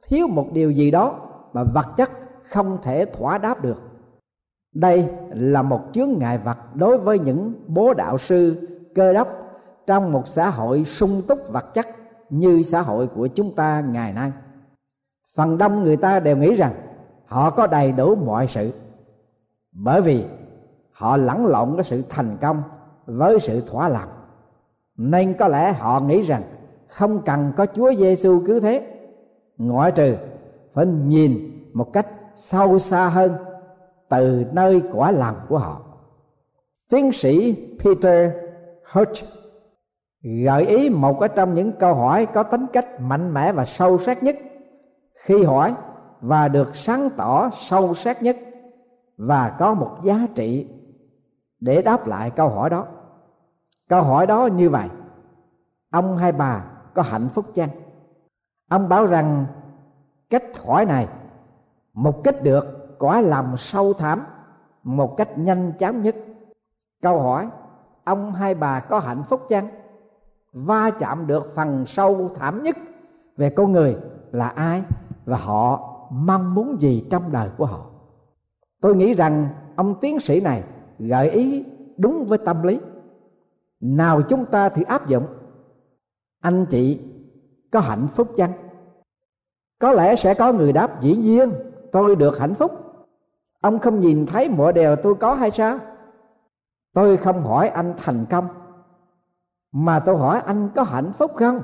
thiếu 0.06 0.26
một 0.26 0.48
điều 0.52 0.70
gì 0.70 0.90
đó 0.90 1.20
mà 1.52 1.64
vật 1.64 1.86
chất 1.96 2.10
không 2.42 2.78
thể 2.82 3.04
thỏa 3.04 3.38
đáp 3.38 3.62
được. 3.62 3.82
Đây 4.74 5.08
là 5.30 5.62
một 5.62 5.80
chướng 5.92 6.08
ngại 6.18 6.38
vật 6.38 6.58
đối 6.74 6.98
với 6.98 7.18
những 7.18 7.52
bố 7.66 7.94
đạo 7.94 8.18
sư 8.18 8.68
cơ 8.94 9.12
đốc 9.12 9.28
trong 9.86 10.12
một 10.12 10.28
xã 10.28 10.50
hội 10.50 10.84
sung 10.84 11.22
túc 11.28 11.38
vật 11.48 11.74
chất 11.74 11.88
như 12.30 12.62
xã 12.62 12.80
hội 12.80 13.06
của 13.06 13.26
chúng 13.26 13.54
ta 13.54 13.80
ngày 13.80 14.12
nay. 14.12 14.32
Phần 15.34 15.58
đông 15.58 15.84
người 15.84 15.96
ta 15.96 16.20
đều 16.20 16.36
nghĩ 16.36 16.54
rằng 16.54 16.72
họ 17.26 17.50
có 17.50 17.66
đầy 17.66 17.92
đủ 17.92 18.14
mọi 18.14 18.46
sự, 18.46 18.72
bởi 19.72 20.00
vì 20.00 20.24
họ 20.92 21.16
lẫn 21.16 21.46
lộn 21.46 21.74
cái 21.76 21.84
sự 21.84 22.02
thành 22.08 22.36
công 22.40 22.62
với 23.06 23.40
sự 23.40 23.60
thỏa 23.60 23.88
lòng. 23.88 24.08
Nên 24.96 25.34
có 25.34 25.48
lẽ 25.48 25.72
họ 25.72 26.00
nghĩ 26.00 26.22
rằng 26.22 26.42
không 26.88 27.22
cần 27.22 27.52
có 27.56 27.66
Chúa 27.66 27.94
Giêsu 27.94 28.42
cứu 28.46 28.60
thế, 28.60 28.86
ngoại 29.58 29.92
trừ 29.92 30.16
phải 30.74 30.86
nhìn 30.86 31.60
một 31.72 31.92
cách 31.92 32.06
sâu 32.34 32.78
xa 32.78 33.08
hơn 33.08 33.34
từ 34.08 34.44
nơi 34.52 34.82
quả 34.92 35.10
lòng 35.10 35.36
của 35.48 35.58
họ. 35.58 35.80
Tiến 36.90 37.12
sĩ 37.12 37.56
Peter 37.78 38.32
Hurt 38.92 39.24
gợi 40.22 40.66
ý 40.66 40.90
một 40.90 41.20
ở 41.20 41.28
trong 41.28 41.54
những 41.54 41.72
câu 41.72 41.94
hỏi 41.94 42.26
có 42.26 42.42
tính 42.42 42.66
cách 42.72 43.00
mạnh 43.00 43.34
mẽ 43.34 43.52
và 43.52 43.64
sâu 43.64 43.98
sắc 43.98 44.22
nhất. 44.22 44.36
Khi 45.14 45.42
hỏi 45.42 45.74
và 46.20 46.48
được 46.48 46.76
sáng 46.76 47.10
tỏ 47.16 47.50
sâu 47.60 47.94
sắc 47.94 48.22
nhất 48.22 48.36
và 49.16 49.56
có 49.58 49.74
một 49.74 49.98
giá 50.02 50.26
trị 50.34 50.68
để 51.60 51.82
đáp 51.82 52.06
lại 52.06 52.30
câu 52.30 52.48
hỏi 52.48 52.70
đó. 52.70 52.86
Câu 53.88 54.02
hỏi 54.02 54.26
đó 54.26 54.46
như 54.46 54.70
vậy. 54.70 54.88
Ông 55.90 56.16
hay 56.16 56.32
bà 56.32 56.64
có 56.94 57.02
hạnh 57.02 57.28
phúc 57.28 57.44
chăng? 57.54 57.68
Ông 58.68 58.88
bảo 58.88 59.06
rằng, 59.06 59.46
cách 60.30 60.44
hỏi 60.64 60.84
này 60.84 61.08
mục 61.92 62.24
cách 62.24 62.42
được 62.42 62.96
quả 62.98 63.20
lòng 63.20 63.56
sâu 63.56 63.92
thẳm, 63.92 64.24
một 64.82 65.14
cách 65.16 65.38
nhanh 65.38 65.72
chóng 65.78 66.02
nhất. 66.02 66.16
Câu 67.02 67.20
hỏi 67.20 67.48
ông 68.04 68.32
hai 68.32 68.54
bà 68.54 68.80
có 68.80 68.98
hạnh 68.98 69.22
phúc 69.22 69.46
chăng? 69.48 69.68
Va 70.52 70.90
chạm 70.90 71.26
được 71.26 71.54
phần 71.54 71.86
sâu 71.86 72.30
thẳm 72.34 72.62
nhất 72.62 72.76
về 73.36 73.50
con 73.50 73.72
người 73.72 73.96
là 74.32 74.48
ai 74.48 74.82
và 75.24 75.36
họ 75.36 75.90
mong 76.10 76.54
muốn 76.54 76.80
gì 76.80 77.06
trong 77.10 77.32
đời 77.32 77.48
của 77.56 77.66
họ? 77.66 77.86
Tôi 78.80 78.96
nghĩ 78.96 79.14
rằng 79.14 79.48
ông 79.76 79.94
tiến 80.00 80.20
sĩ 80.20 80.40
này 80.40 80.62
gợi 80.98 81.30
ý 81.30 81.64
đúng 81.96 82.24
với 82.24 82.38
tâm 82.38 82.62
lý. 82.62 82.80
Nào 83.80 84.22
chúng 84.22 84.46
ta 84.46 84.68
thì 84.68 84.82
áp 84.82 85.08
dụng. 85.08 85.26
Anh 86.40 86.66
chị, 86.66 87.00
có 87.70 87.80
hạnh 87.80 88.08
phúc 88.08 88.28
chăng? 88.36 88.52
Có 89.78 89.92
lẽ 89.92 90.16
sẽ 90.16 90.34
có 90.34 90.52
người 90.52 90.72
đáp, 90.72 91.02
dĩ 91.02 91.16
nhiên, 91.16 91.52
tôi 91.92 92.16
được 92.16 92.38
hạnh 92.38 92.54
phúc. 92.54 92.72
Ông 93.60 93.78
không 93.78 94.00
nhìn 94.00 94.26
thấy 94.26 94.48
mọi 94.48 94.72
điều 94.72 94.96
tôi 94.96 95.14
có 95.14 95.34
hay 95.34 95.50
sao? 95.50 95.78
Tôi 96.94 97.16
không 97.16 97.44
hỏi 97.44 97.68
anh 97.68 97.94
thành 97.96 98.24
công, 98.30 98.48
mà 99.72 100.00
tôi 100.00 100.16
hỏi 100.16 100.40
anh 100.46 100.68
có 100.74 100.82
hạnh 100.82 101.12
phúc 101.12 101.32
không? 101.36 101.60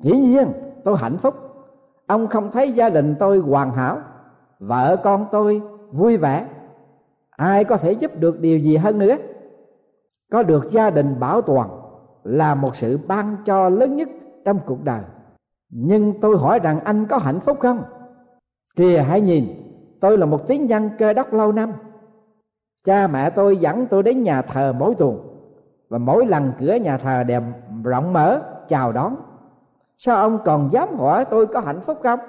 Dĩ 0.00 0.12
nhiên, 0.12 0.52
tôi 0.84 0.96
hạnh 0.98 1.16
phúc. 1.18 1.34
Ông 2.06 2.26
không 2.26 2.50
thấy 2.50 2.72
gia 2.72 2.90
đình 2.90 3.14
tôi 3.18 3.38
hoàn 3.38 3.72
hảo, 3.72 3.98
vợ 4.58 4.96
con 5.04 5.26
tôi 5.32 5.62
vui 5.92 6.16
vẻ. 6.16 6.46
Ai 7.30 7.64
có 7.64 7.76
thể 7.76 7.92
giúp 7.92 8.10
được 8.18 8.40
điều 8.40 8.58
gì 8.58 8.76
hơn 8.76 8.98
nữa? 8.98 9.16
Có 10.32 10.42
được 10.42 10.70
gia 10.70 10.90
đình 10.90 11.20
bảo 11.20 11.42
toàn 11.42 11.68
là 12.24 12.54
một 12.54 12.76
sự 12.76 12.98
ban 13.08 13.36
cho 13.44 13.68
lớn 13.68 13.96
nhất 13.96 14.08
trong 14.44 14.60
cuộc 14.66 14.84
đời. 14.84 15.00
Nhưng 15.70 16.20
tôi 16.20 16.38
hỏi 16.38 16.58
rằng 16.58 16.80
anh 16.80 17.06
có 17.06 17.18
hạnh 17.18 17.40
phúc 17.40 17.58
không? 17.60 17.82
Kìa 18.76 18.98
hãy 18.98 19.20
nhìn, 19.20 19.44
tôi 20.00 20.18
là 20.18 20.26
một 20.26 20.46
tiếng 20.46 20.66
nhân 20.66 20.90
cơ 20.98 21.12
đốc 21.12 21.32
lâu 21.32 21.52
năm 21.52 21.72
cha 22.84 23.06
mẹ 23.06 23.30
tôi 23.30 23.56
dẫn 23.56 23.86
tôi 23.86 24.02
đến 24.02 24.22
nhà 24.22 24.42
thờ 24.42 24.74
mỗi 24.78 24.94
tuần. 24.94 25.18
Và 25.88 25.98
mỗi 25.98 26.26
lần 26.26 26.52
cửa 26.60 26.74
nhà 26.74 26.98
thờ 26.98 27.22
đều 27.22 27.40
rộng 27.84 28.12
mở, 28.12 28.40
chào 28.68 28.92
đón. 28.92 29.16
Sao 29.98 30.16
ông 30.16 30.38
còn 30.44 30.72
dám 30.72 30.98
hỏi 30.98 31.24
tôi 31.24 31.46
có 31.46 31.60
hạnh 31.60 31.80
phúc 31.80 31.98
không? 32.02 32.20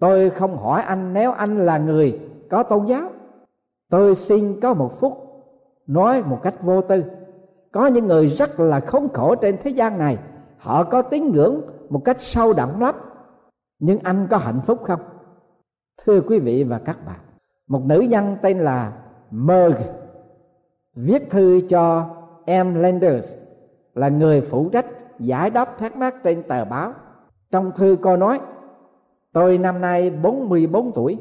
Tôi 0.00 0.30
không 0.30 0.56
hỏi 0.56 0.82
anh 0.82 1.12
nếu 1.12 1.32
anh 1.32 1.56
là 1.66 1.78
người 1.78 2.20
có 2.50 2.62
tôn 2.62 2.86
giáo. 2.86 3.10
Tôi 3.90 4.14
xin 4.14 4.60
có 4.60 4.74
một 4.74 5.00
phút 5.00 5.26
nói 5.86 6.22
một 6.22 6.38
cách 6.42 6.54
vô 6.62 6.80
tư. 6.80 7.04
Có 7.72 7.86
những 7.86 8.06
người 8.06 8.26
rất 8.26 8.60
là 8.60 8.80
khốn 8.80 9.08
khổ 9.14 9.34
trên 9.34 9.56
thế 9.60 9.70
gian 9.70 9.98
này. 9.98 10.18
Họ 10.58 10.84
có 10.84 11.02
tín 11.02 11.32
ngưỡng 11.32 11.60
một 11.90 12.02
cách 12.04 12.20
sâu 12.20 12.52
đậm 12.52 12.80
lắm. 12.80 12.94
Nhưng 13.78 13.98
anh 13.98 14.26
có 14.30 14.36
hạnh 14.36 14.60
phúc 14.66 14.80
không? 14.84 15.00
Thưa 16.04 16.20
quý 16.20 16.38
vị 16.38 16.64
và 16.64 16.78
các 16.78 17.06
bạn, 17.06 17.18
một 17.66 17.82
nữ 17.84 18.00
nhân 18.00 18.36
tên 18.42 18.58
là 18.58 18.92
Merg, 19.30 19.76
viết 20.94 21.30
thư 21.30 21.60
cho 21.68 22.06
em 22.44 22.74
Landers, 22.74 23.34
là 23.94 24.08
người 24.08 24.40
phụ 24.40 24.68
trách 24.68 24.86
giải 25.18 25.50
đáp 25.50 25.78
thắc 25.78 25.96
mắc 25.96 26.14
trên 26.24 26.42
tờ 26.42 26.64
báo. 26.64 26.92
Trong 27.50 27.72
thư 27.72 27.96
cô 28.02 28.16
nói, 28.16 28.40
tôi 29.32 29.58
năm 29.58 29.80
nay 29.80 30.10
44 30.10 30.92
tuổi, 30.92 31.18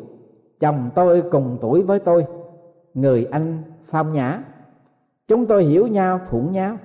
chồng 0.60 0.90
tôi 0.96 1.24
cùng 1.32 1.58
tuổi 1.62 1.82
với 1.82 2.00
tôi, 2.00 2.26
người 2.94 3.28
anh 3.32 3.64
phong 3.86 4.12
nhã. 4.14 4.44
Chúng 5.28 5.46
tôi 5.46 5.64
hiểu 5.64 5.88
nhau, 5.88 6.20
thuận 6.30 6.52
nhau. 6.52 6.78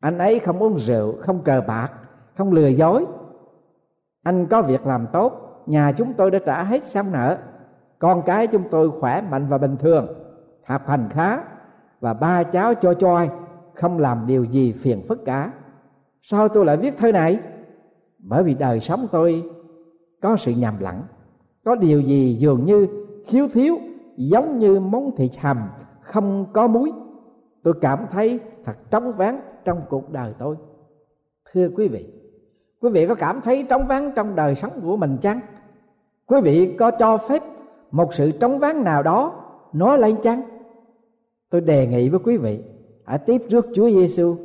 Anh 0.00 0.18
ấy 0.18 0.38
không 0.38 0.58
uống 0.58 0.78
rượu, 0.78 1.14
không 1.20 1.42
cờ 1.42 1.62
bạc, 1.66 1.90
không 2.36 2.52
lừa 2.52 2.68
dối. 2.68 3.06
Anh 4.22 4.46
có 4.46 4.62
việc 4.62 4.86
làm 4.86 5.06
tốt, 5.12 5.62
nhà 5.66 5.92
chúng 5.92 6.12
tôi 6.12 6.30
đã 6.30 6.38
trả 6.46 6.62
hết 6.62 6.84
xong 6.84 7.12
nợ. 7.12 7.38
Con 7.98 8.22
cái 8.22 8.46
chúng 8.46 8.62
tôi 8.70 8.90
khỏe 9.00 9.20
mạnh 9.30 9.46
và 9.48 9.58
bình 9.58 9.76
thường 9.76 10.06
học 10.64 10.88
hành 10.88 11.08
khá 11.10 11.38
và 12.00 12.14
ba 12.14 12.42
cháu 12.42 12.74
cho 12.74 12.94
choi, 12.94 13.30
không 13.74 13.98
làm 13.98 14.26
điều 14.26 14.44
gì 14.44 14.72
phiền 14.72 15.02
phức 15.08 15.24
cả. 15.24 15.52
Sao 16.22 16.48
tôi 16.48 16.64
lại 16.64 16.76
viết 16.76 16.96
thơ 16.96 17.12
này? 17.12 17.40
Bởi 18.18 18.42
vì 18.42 18.54
đời 18.54 18.80
sống 18.80 19.06
tôi 19.12 19.42
có 20.22 20.36
sự 20.36 20.52
nhầm 20.52 20.74
lẫn, 20.80 21.02
có 21.64 21.74
điều 21.74 22.00
gì 22.00 22.34
dường 22.34 22.64
như 22.64 22.86
thiếu 23.28 23.48
thiếu, 23.52 23.78
giống 24.16 24.58
như 24.58 24.80
món 24.80 25.16
thịt 25.16 25.30
hầm 25.38 25.58
không 26.00 26.46
có 26.52 26.66
muối. 26.66 26.92
Tôi 27.62 27.74
cảm 27.80 28.06
thấy 28.10 28.40
thật 28.64 28.76
trống 28.90 29.12
vắng 29.12 29.40
trong 29.64 29.80
cuộc 29.88 30.10
đời 30.10 30.34
tôi. 30.38 30.56
Thưa 31.52 31.68
quý 31.76 31.88
vị 31.88 32.06
quý 32.80 32.90
vị 32.90 33.06
có 33.06 33.14
cảm 33.14 33.40
thấy 33.40 33.66
trống 33.68 33.86
vắng 33.86 34.12
trong 34.16 34.34
đời 34.34 34.54
sống 34.54 34.72
của 34.82 34.96
mình 34.96 35.16
chăng? 35.22 35.40
Quý 36.26 36.40
vị 36.40 36.76
có 36.78 36.90
cho 36.90 37.16
phép 37.16 37.42
một 37.90 38.14
sự 38.14 38.30
trống 38.30 38.58
vắng 38.58 38.84
nào 38.84 39.02
đó 39.02 39.41
nói 39.72 39.98
lên 39.98 40.16
chăng 40.22 40.42
tôi 41.52 41.60
đề 41.60 41.86
nghị 41.86 42.08
với 42.08 42.20
quý 42.24 42.36
vị, 42.36 42.58
hãy 43.04 43.18
tiếp 43.18 43.42
rước 43.48 43.66
Chúa 43.74 43.90
Giêsu. 43.90 44.36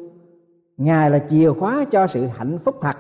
Ngài 0.78 1.10
là 1.10 1.20
chìa 1.30 1.52
khóa 1.54 1.86
cho 1.92 2.08
sự 2.08 2.26
hạnh 2.26 2.58
phúc 2.58 2.76
thật. 2.82 2.96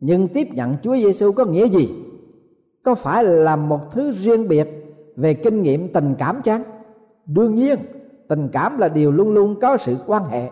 Nhưng 0.00 0.28
tiếp 0.28 0.48
nhận 0.52 0.74
Chúa 0.82 0.96
Giêsu 0.96 1.32
có 1.32 1.44
nghĩa 1.44 1.68
gì? 1.68 2.04
Có 2.82 2.94
phải 2.94 3.24
là 3.24 3.56
một 3.56 3.80
thứ 3.92 4.10
riêng 4.12 4.48
biệt 4.48 4.68
về 5.16 5.34
kinh 5.34 5.62
nghiệm 5.62 5.92
tình 5.92 6.14
cảm 6.18 6.42
chăng? 6.42 6.62
Đương 7.26 7.54
nhiên, 7.54 7.78
tình 8.28 8.48
cảm 8.52 8.78
là 8.78 8.88
điều 8.88 9.12
luôn 9.12 9.32
luôn 9.34 9.60
có 9.60 9.76
sự 9.76 9.96
quan 10.06 10.24
hệ. 10.24 10.50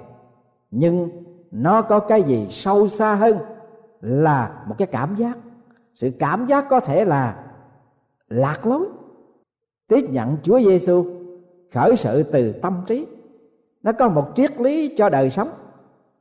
Nhưng 0.70 1.08
nó 1.50 1.82
có 1.82 1.98
cái 1.98 2.22
gì 2.22 2.46
sâu 2.50 2.88
xa 2.88 3.14
hơn 3.14 3.38
là 4.00 4.64
một 4.68 4.74
cái 4.78 4.86
cảm 4.86 5.16
giác? 5.16 5.38
Sự 5.94 6.10
cảm 6.18 6.46
giác 6.46 6.66
có 6.70 6.80
thể 6.80 7.04
là 7.04 7.44
lạc 8.28 8.66
lối 8.66 8.88
tiếp 9.92 10.10
nhận 10.10 10.36
Chúa 10.42 10.60
Giêsu 10.60 11.04
khởi 11.72 11.96
sự 11.96 12.22
từ 12.22 12.52
tâm 12.52 12.82
trí. 12.86 13.06
Nó 13.82 13.92
có 13.92 14.08
một 14.08 14.28
triết 14.34 14.60
lý 14.60 14.94
cho 14.96 15.08
đời 15.08 15.30
sống 15.30 15.48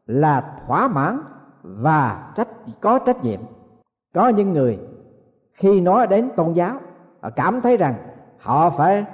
là 0.05 0.57
thỏa 0.67 0.88
mãn 0.88 1.19
và 1.63 2.34
trách, 2.36 2.47
có 2.81 2.99
trách 2.99 3.23
nhiệm. 3.23 3.39
Có 4.13 4.29
những 4.29 4.53
người 4.53 4.79
khi 5.53 5.81
nói 5.81 6.07
đến 6.07 6.29
tôn 6.36 6.53
giáo, 6.53 6.79
họ 7.19 7.29
cảm 7.29 7.62
thấy 7.62 7.77
rằng 7.77 7.95
họ 8.38 8.69
phải 8.69 9.05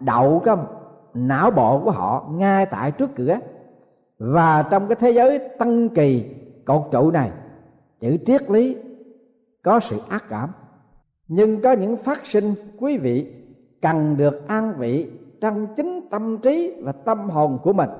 đậu 0.00 0.42
cái 0.44 0.56
não 1.14 1.50
bộ 1.50 1.80
của 1.84 1.90
họ 1.90 2.28
ngay 2.30 2.66
tại 2.66 2.90
trước 2.90 3.10
cửa. 3.14 3.38
Và 4.18 4.62
trong 4.70 4.88
cái 4.88 4.96
thế 4.96 5.10
giới 5.10 5.38
tân 5.58 5.88
kỳ 5.88 6.24
cột 6.64 6.82
trụ 6.92 7.10
này, 7.10 7.30
chữ 8.00 8.16
triết 8.26 8.50
lý 8.50 8.76
có 9.62 9.80
sự 9.80 10.00
ác 10.08 10.24
cảm. 10.28 10.50
Nhưng 11.28 11.60
có 11.60 11.72
những 11.72 11.96
phát 11.96 12.26
sinh 12.26 12.54
quý 12.78 12.98
vị 12.98 13.43
cần 13.84 14.16
được 14.16 14.48
an 14.48 14.74
vị 14.78 15.10
trong 15.40 15.66
chính 15.76 16.00
tâm 16.10 16.38
trí 16.38 16.74
và 16.82 16.92
tâm 16.92 17.30
hồn 17.30 17.58
của 17.62 17.72
mình. 17.72 17.90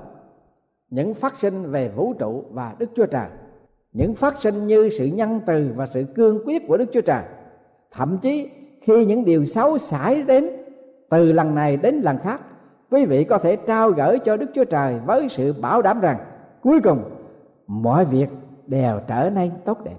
Những 0.89 1.13
phát 1.13 1.35
sinh 1.37 1.71
về 1.71 1.89
vũ 1.95 2.13
trụ 2.13 2.43
và 2.51 2.75
đức 2.79 2.89
chúa 2.95 3.05
trời, 3.05 3.27
những 3.93 4.15
phát 4.15 4.37
sinh 4.37 4.67
như 4.67 4.89
sự 4.89 5.05
nhân 5.05 5.41
từ 5.45 5.71
và 5.75 5.87
sự 5.87 6.05
cương 6.15 6.39
quyết 6.45 6.67
của 6.67 6.77
đức 6.77 6.85
chúa 6.93 7.01
trời, 7.01 7.23
thậm 7.91 8.17
chí 8.21 8.49
khi 8.81 9.05
những 9.05 9.25
điều 9.25 9.45
xấu 9.45 9.77
xảy 9.77 10.23
đến 10.23 10.49
từ 11.09 11.31
lần 11.31 11.55
này 11.55 11.77
đến 11.77 11.95
lần 11.95 12.17
khác, 12.17 12.41
quý 12.91 13.05
vị 13.05 13.23
có 13.23 13.37
thể 13.37 13.55
trao 13.55 13.91
gửi 13.91 14.19
cho 14.19 14.37
đức 14.37 14.49
chúa 14.53 14.65
trời 14.65 14.99
với 15.05 15.29
sự 15.29 15.53
bảo 15.61 15.81
đảm 15.81 16.01
rằng 16.01 16.17
cuối 16.61 16.79
cùng 16.83 16.99
mọi 17.67 18.05
việc 18.05 18.29
đều 18.67 18.99
trở 19.07 19.29
nên 19.29 19.51
tốt 19.65 19.83
đẹp. 19.83 19.97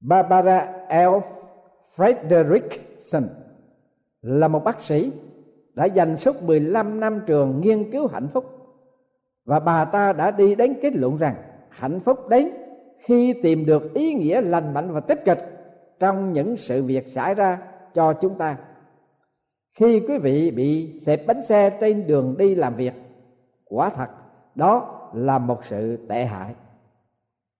Barbara 0.00 0.66
l. 0.88 1.16
Frederickson 1.96 3.22
là 4.22 4.48
một 4.48 4.64
bác 4.64 4.80
sĩ 4.80 5.12
đã 5.74 5.84
dành 5.84 6.16
suốt 6.16 6.42
15 6.42 7.00
năm 7.00 7.20
trường 7.26 7.60
nghiên 7.60 7.90
cứu 7.90 8.06
hạnh 8.06 8.28
phúc. 8.28 8.44
Và 9.44 9.60
bà 9.60 9.84
ta 9.84 10.12
đã 10.12 10.30
đi 10.30 10.54
đến 10.54 10.74
kết 10.82 10.96
luận 10.96 11.16
rằng 11.16 11.34
hạnh 11.68 12.00
phúc 12.00 12.28
đến 12.28 12.48
khi 12.98 13.34
tìm 13.42 13.66
được 13.66 13.94
ý 13.94 14.14
nghĩa 14.14 14.40
lành 14.40 14.74
mạnh 14.74 14.92
và 14.92 15.00
tích 15.00 15.24
cực 15.24 15.38
trong 15.98 16.32
những 16.32 16.56
sự 16.56 16.82
việc 16.82 17.08
xảy 17.08 17.34
ra 17.34 17.58
cho 17.94 18.12
chúng 18.12 18.38
ta. 18.38 18.56
Khi 19.74 20.00
quý 20.08 20.18
vị 20.18 20.50
bị 20.50 20.92
xẹp 20.92 21.26
bánh 21.26 21.42
xe 21.42 21.70
trên 21.80 22.06
đường 22.06 22.34
đi 22.38 22.54
làm 22.54 22.74
việc, 22.76 22.92
quả 23.64 23.88
thật 23.88 24.08
đó 24.54 24.98
là 25.14 25.38
một 25.38 25.64
sự 25.64 26.06
tệ 26.08 26.24
hại. 26.24 26.54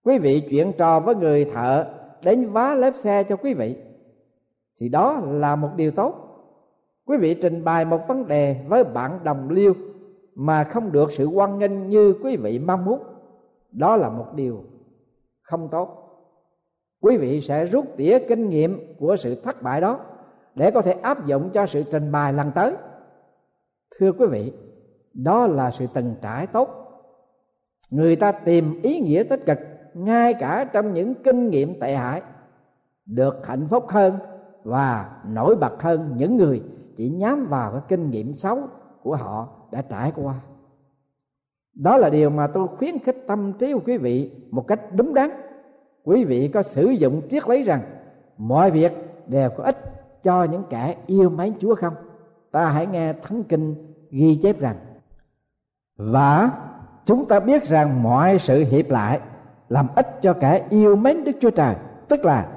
Quý 0.04 0.18
vị 0.18 0.42
chuyện 0.50 0.72
trò 0.78 1.00
với 1.00 1.14
người 1.14 1.44
thợ 1.44 1.86
đến 2.22 2.50
vá 2.50 2.74
lớp 2.74 2.92
xe 2.98 3.24
cho 3.24 3.36
quý 3.36 3.54
vị, 3.54 3.76
thì 4.80 4.88
đó 4.88 5.20
là 5.24 5.56
một 5.56 5.70
điều 5.76 5.90
tốt 5.90 6.31
quý 7.06 7.16
vị 7.16 7.34
trình 7.34 7.64
bày 7.64 7.84
một 7.84 8.08
vấn 8.08 8.28
đề 8.28 8.56
với 8.68 8.84
bạn 8.84 9.24
đồng 9.24 9.50
liêu 9.50 9.74
mà 10.34 10.64
không 10.64 10.92
được 10.92 11.12
sự 11.12 11.26
quan 11.26 11.58
nghênh 11.58 11.88
như 11.88 12.14
quý 12.22 12.36
vị 12.36 12.58
mong 12.58 12.84
muốn. 12.84 13.02
Đó 13.72 13.96
là 13.96 14.08
một 14.08 14.26
điều 14.34 14.64
không 15.42 15.68
tốt. 15.68 15.98
Quý 17.00 17.16
vị 17.16 17.40
sẽ 17.40 17.66
rút 17.66 17.84
tỉa 17.96 18.18
kinh 18.28 18.48
nghiệm 18.48 18.96
của 18.98 19.16
sự 19.16 19.34
thất 19.34 19.62
bại 19.62 19.80
đó 19.80 20.00
để 20.54 20.70
có 20.70 20.80
thể 20.80 20.92
áp 20.92 21.26
dụng 21.26 21.50
cho 21.52 21.66
sự 21.66 21.82
trình 21.90 22.12
bày 22.12 22.32
lần 22.32 22.50
tới. 22.54 22.74
Thưa 23.98 24.12
quý 24.12 24.26
vị, 24.26 24.52
đó 25.12 25.46
là 25.46 25.70
sự 25.70 25.86
từng 25.94 26.14
trải 26.22 26.46
tốt. 26.46 26.68
Người 27.90 28.16
ta 28.16 28.32
tìm 28.32 28.82
ý 28.82 29.00
nghĩa 29.00 29.22
tích 29.22 29.46
cực 29.46 29.58
ngay 29.94 30.34
cả 30.34 30.64
trong 30.72 30.92
những 30.92 31.14
kinh 31.14 31.50
nghiệm 31.50 31.80
tệ 31.80 31.94
hại, 31.94 32.22
được 33.06 33.46
hạnh 33.46 33.66
phúc 33.70 33.84
hơn 33.88 34.18
và 34.64 35.20
nổi 35.28 35.56
bật 35.56 35.82
hơn 35.82 36.14
những 36.16 36.36
người 36.36 36.62
chỉ 36.96 37.08
nhắm 37.08 37.46
vào 37.46 37.72
cái 37.72 37.80
kinh 37.88 38.10
nghiệm 38.10 38.34
xấu 38.34 38.58
của 39.02 39.16
họ 39.16 39.48
đã 39.70 39.82
trải 39.82 40.12
qua. 40.16 40.34
Đó 41.74 41.96
là 41.96 42.10
điều 42.10 42.30
mà 42.30 42.46
tôi 42.46 42.68
khuyến 42.68 42.98
khích 42.98 43.24
tâm 43.26 43.52
trí 43.52 43.72
của 43.72 43.80
quý 43.86 43.98
vị 43.98 44.30
một 44.50 44.66
cách 44.66 44.80
đúng 44.94 45.14
đắn. 45.14 45.30
Quý 46.04 46.24
vị 46.24 46.48
có 46.48 46.62
sử 46.62 46.90
dụng 46.90 47.22
triết 47.30 47.48
lý 47.48 47.62
rằng 47.62 47.80
mọi 48.36 48.70
việc 48.70 48.92
đều 49.26 49.50
có 49.50 49.64
ích 49.64 49.78
cho 50.22 50.44
những 50.44 50.62
kẻ 50.70 50.96
yêu 51.06 51.30
mến 51.30 51.52
Chúa 51.58 51.74
không? 51.74 51.94
Ta 52.50 52.68
hãy 52.68 52.86
nghe 52.86 53.12
Thánh 53.12 53.42
Kinh 53.42 53.94
ghi 54.10 54.38
chép 54.42 54.60
rằng, 54.60 54.76
Và 55.96 56.50
chúng 57.04 57.28
ta 57.28 57.40
biết 57.40 57.64
rằng 57.64 58.02
mọi 58.02 58.38
sự 58.38 58.64
hiệp 58.64 58.90
lại 58.90 59.20
làm 59.68 59.88
ích 59.94 60.22
cho 60.22 60.32
kẻ 60.32 60.66
yêu 60.70 60.96
mến 60.96 61.24
Đức 61.24 61.32
Chúa 61.40 61.50
Trời, 61.50 61.74
Tức 62.08 62.24
là 62.24 62.48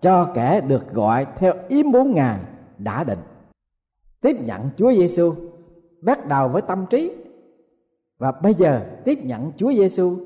cho 0.00 0.30
kẻ 0.34 0.60
được 0.60 0.92
gọi 0.92 1.26
theo 1.36 1.52
ý 1.68 1.82
muốn 1.82 2.14
Ngài 2.14 2.38
đã 2.78 3.04
định. 3.04 3.18
Tiếp 4.24 4.36
nhận 4.44 4.70
Chúa 4.76 4.92
Giêsu 4.92 5.34
bắt 6.00 6.28
đầu 6.28 6.48
với 6.48 6.62
tâm 6.62 6.86
trí. 6.90 7.12
Và 8.18 8.32
bây 8.32 8.54
giờ 8.54 8.80
tiếp 9.04 9.18
nhận 9.22 9.52
Chúa 9.56 9.72
Giêsu 9.72 10.16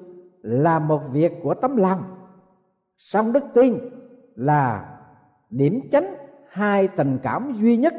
là 0.42 0.78
một 0.78 1.00
việc 1.12 1.32
của 1.42 1.54
tấm 1.54 1.76
lòng. 1.76 2.02
Song 2.98 3.32
đức 3.32 3.44
tin 3.54 3.78
là 4.34 4.98
điểm 5.50 5.80
chánh 5.92 6.14
hai 6.48 6.88
tình 6.88 7.18
cảm 7.22 7.52
duy 7.52 7.76
nhất 7.76 7.94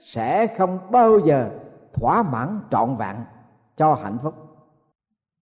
sẽ 0.00 0.46
không 0.46 0.78
bao 0.90 1.18
giờ 1.18 1.50
thỏa 1.92 2.22
mãn 2.22 2.60
trọn 2.70 2.96
vẹn 2.96 3.16
cho 3.76 3.94
hạnh 3.94 4.18
phúc. 4.22 4.34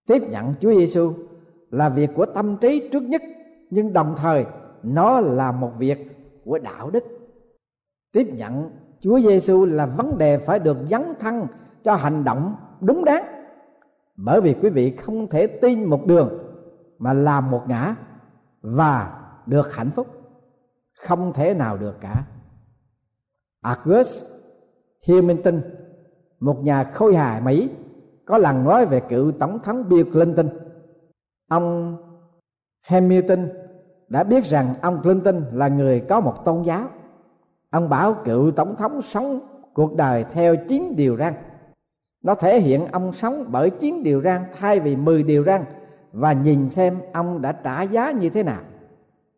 Tiếp 0.06 0.22
nhận 0.30 0.54
Chúa 0.60 0.74
Giêsu 0.74 1.12
là 1.70 1.88
việc 1.88 2.10
của 2.14 2.26
tâm 2.26 2.56
trí 2.60 2.88
trước 2.92 3.02
nhất, 3.02 3.22
nhưng 3.70 3.92
đồng 3.92 4.14
thời 4.16 4.46
nó 4.82 5.20
là 5.20 5.52
một 5.52 5.70
việc 5.78 5.98
của 6.44 6.58
đạo 6.58 6.90
đức. 6.90 7.04
Tiếp 8.12 8.26
nhận 8.34 8.70
Chúa 9.02 9.20
Giêsu 9.20 9.64
là 9.64 9.86
vấn 9.86 10.18
đề 10.18 10.38
phải 10.38 10.58
được 10.58 10.76
dấn 10.90 11.02
thân 11.20 11.46
cho 11.84 11.94
hành 11.94 12.24
động 12.24 12.56
đúng 12.80 13.04
đắn. 13.04 13.22
Bởi 14.16 14.40
vì 14.40 14.54
quý 14.62 14.70
vị 14.70 14.96
không 14.96 15.28
thể 15.28 15.46
tin 15.46 15.84
một 15.84 16.06
đường 16.06 16.38
mà 16.98 17.12
làm 17.12 17.50
một 17.50 17.62
ngã 17.68 17.94
và 18.62 19.20
được 19.46 19.74
hạnh 19.74 19.90
phúc. 19.90 20.06
Không 20.92 21.32
thể 21.32 21.54
nào 21.54 21.78
được 21.78 22.00
cả. 22.00 22.24
August 23.60 24.24
Hamilton, 25.08 25.60
một 26.40 26.62
nhà 26.62 26.84
khôi 26.84 27.14
hài 27.14 27.40
Mỹ, 27.40 27.70
có 28.24 28.38
lần 28.38 28.64
nói 28.64 28.86
về 28.86 29.00
cựu 29.00 29.32
tổng 29.32 29.58
thống 29.58 29.88
Bill 29.88 30.10
Clinton. 30.10 30.48
Ông 31.48 31.96
Hamilton 32.80 33.48
đã 34.08 34.24
biết 34.24 34.44
rằng 34.44 34.74
ông 34.82 35.02
Clinton 35.02 35.42
là 35.52 35.68
người 35.68 36.00
có 36.08 36.20
một 36.20 36.44
tôn 36.44 36.62
giáo 36.62 36.88
ông 37.72 37.88
bảo 37.88 38.14
cựu 38.24 38.50
tổng 38.50 38.76
thống 38.76 39.02
sống 39.02 39.40
cuộc 39.72 39.96
đời 39.96 40.24
theo 40.32 40.56
chín 40.68 40.96
điều 40.96 41.16
răn. 41.16 41.34
Nó 42.22 42.34
thể 42.34 42.60
hiện 42.60 42.86
ông 42.86 43.12
sống 43.12 43.44
bởi 43.48 43.70
chín 43.70 44.02
điều 44.02 44.22
răn 44.22 44.44
thay 44.58 44.80
vì 44.80 44.96
10 44.96 45.22
điều 45.22 45.44
răn 45.44 45.64
và 46.12 46.32
nhìn 46.32 46.68
xem 46.68 46.98
ông 47.12 47.42
đã 47.42 47.52
trả 47.52 47.82
giá 47.82 48.10
như 48.10 48.30
thế 48.30 48.42
nào. 48.42 48.60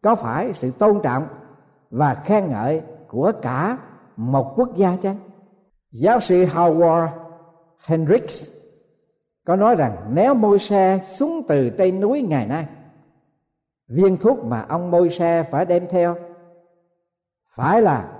Có 0.03 0.15
phải 0.15 0.53
sự 0.53 0.71
tôn 0.71 1.01
trọng 1.03 1.27
và 1.91 2.15
khen 2.15 2.51
ngợi 2.51 2.83
của 3.09 3.33
cả 3.43 3.79
một 4.17 4.53
quốc 4.57 4.77
gia 4.77 4.97
chăng? 4.97 5.17
Giáo 5.91 6.21
sư 6.21 6.45
Howard 6.45 7.09
Hendricks 7.85 8.51
có 9.47 9.57
nói 9.57 9.75
rằng 9.75 9.97
nếu 10.13 10.35
môi 10.35 10.59
xe 10.59 10.99
xuống 11.07 11.43
từ 11.49 11.71
trên 11.71 12.01
núi 12.01 12.23
ngày 12.23 12.47
nay, 12.47 12.67
viên 13.89 14.17
thuốc 14.17 14.45
mà 14.45 14.65
ông 14.69 14.91
môi 14.91 15.11
xe 15.11 15.43
phải 15.43 15.65
đem 15.65 15.87
theo 15.91 16.17
phải 17.55 17.83
là 17.83 18.14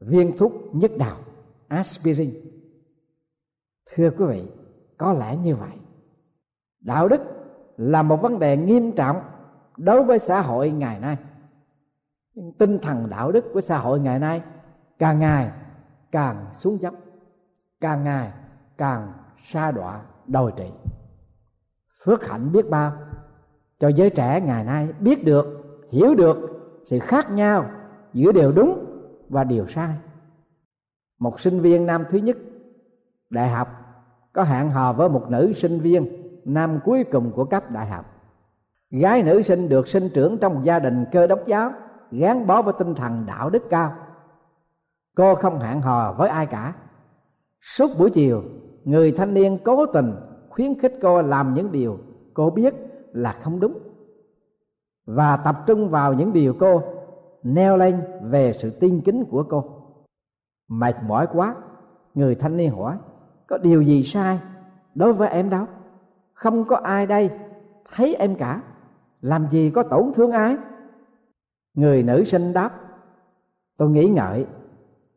viên 0.00 0.36
thuốc 0.36 0.52
nhất 0.72 0.90
đạo, 0.98 1.16
aspirin. 1.68 2.34
Thưa 3.94 4.10
quý 4.10 4.24
vị, 4.28 4.48
có 4.98 5.12
lẽ 5.12 5.36
như 5.36 5.54
vậy. 5.54 5.72
Đạo 6.80 7.08
đức 7.08 7.20
là 7.76 8.02
một 8.02 8.22
vấn 8.22 8.38
đề 8.38 8.56
nghiêm 8.56 8.92
trọng 8.92 9.22
đối 9.76 10.04
với 10.04 10.18
xã 10.18 10.40
hội 10.40 10.70
ngày 10.70 11.00
nay. 11.00 11.16
Tinh 12.58 12.78
thần 12.82 13.10
đạo 13.10 13.32
đức 13.32 13.44
của 13.52 13.60
xã 13.60 13.78
hội 13.78 14.00
ngày 14.00 14.18
nay 14.18 14.42
càng 14.98 15.18
ngày 15.18 15.52
càng 16.12 16.46
xuống 16.52 16.80
dốc, 16.80 16.94
càng 17.80 18.04
ngày 18.04 18.32
càng 18.78 19.12
xa 19.36 19.70
đọa, 19.70 20.02
đồi 20.26 20.52
trị. 20.56 20.70
Phước 22.04 22.26
hạnh 22.26 22.52
biết 22.52 22.70
bao, 22.70 22.92
cho 23.78 23.88
giới 23.88 24.10
trẻ 24.10 24.40
ngày 24.40 24.64
nay 24.64 24.88
biết 25.00 25.24
được, 25.24 25.46
hiểu 25.90 26.14
được 26.14 26.36
sự 26.86 26.98
khác 26.98 27.30
nhau 27.30 27.70
giữa 28.12 28.32
điều 28.32 28.52
đúng 28.52 28.89
và 29.30 29.44
điều 29.44 29.66
sai. 29.66 29.94
Một 31.18 31.40
sinh 31.40 31.60
viên 31.60 31.86
nam 31.86 32.04
thứ 32.10 32.18
nhất, 32.18 32.36
đại 33.30 33.48
học, 33.48 33.68
có 34.32 34.42
hẹn 34.42 34.70
hò 34.70 34.92
với 34.92 35.08
một 35.08 35.30
nữ 35.30 35.52
sinh 35.52 35.78
viên 35.78 36.06
nam 36.44 36.80
cuối 36.84 37.04
cùng 37.04 37.32
của 37.32 37.44
cấp 37.44 37.70
đại 37.70 37.86
học. 37.86 38.04
Gái 38.90 39.22
nữ 39.22 39.42
sinh 39.42 39.68
được 39.68 39.88
sinh 39.88 40.08
trưởng 40.14 40.38
trong 40.38 40.54
một 40.54 40.60
gia 40.64 40.78
đình 40.78 41.04
cơ 41.12 41.26
đốc 41.26 41.46
giáo 41.46 41.72
gắn 42.10 42.46
bó 42.46 42.62
với 42.62 42.74
tinh 42.78 42.94
thần 42.94 43.24
đạo 43.26 43.50
đức 43.50 43.62
cao. 43.70 43.94
Cô 45.16 45.34
không 45.34 45.58
hẹn 45.58 45.80
hò 45.80 46.12
với 46.12 46.28
ai 46.28 46.46
cả. 46.46 46.74
Suốt 47.60 47.90
buổi 47.98 48.10
chiều, 48.10 48.42
người 48.84 49.12
thanh 49.12 49.34
niên 49.34 49.58
cố 49.64 49.86
tình 49.86 50.14
khuyến 50.48 50.78
khích 50.78 50.94
cô 51.02 51.22
làm 51.22 51.54
những 51.54 51.72
điều 51.72 51.98
cô 52.34 52.50
biết 52.50 52.74
là 53.12 53.32
không 53.42 53.60
đúng. 53.60 53.78
Và 55.06 55.36
tập 55.36 55.56
trung 55.66 55.90
vào 55.90 56.14
những 56.14 56.32
điều 56.32 56.56
cô 56.60 56.82
neo 57.42 57.76
lên 57.76 58.02
về 58.22 58.52
sự 58.52 58.70
tin 58.70 59.00
kính 59.00 59.24
của 59.30 59.44
cô. 59.48 59.64
Mệt 60.68 60.96
mỏi 61.02 61.26
quá, 61.32 61.54
người 62.14 62.34
thanh 62.34 62.56
niên 62.56 62.70
hỏi, 62.70 62.96
có 63.46 63.58
điều 63.58 63.82
gì 63.82 64.02
sai 64.02 64.38
đối 64.94 65.12
với 65.12 65.28
em 65.28 65.50
đâu? 65.50 65.66
Không 66.32 66.64
có 66.64 66.76
ai 66.76 67.06
đây, 67.06 67.30
thấy 67.94 68.14
em 68.14 68.34
cả. 68.34 68.62
Làm 69.20 69.50
gì 69.50 69.70
có 69.70 69.82
tổn 69.82 70.12
thương 70.14 70.30
ai? 70.30 70.56
Người 71.74 72.02
nữ 72.02 72.24
sinh 72.24 72.52
đáp, 72.52 72.80
tôi 73.76 73.90
nghĩ 73.90 74.08
ngợi 74.08 74.46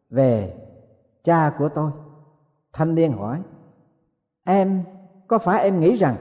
về 0.10 0.54
cha 1.24 1.54
của 1.58 1.70
tôi. 1.70 1.92
Thanh 2.74 2.96
niên 2.96 3.12
hỏi, 3.12 3.42
em, 4.44 4.84
có 5.28 5.38
phải 5.38 5.64
em 5.64 5.80
nghĩ 5.80 5.94
rằng 5.94 6.16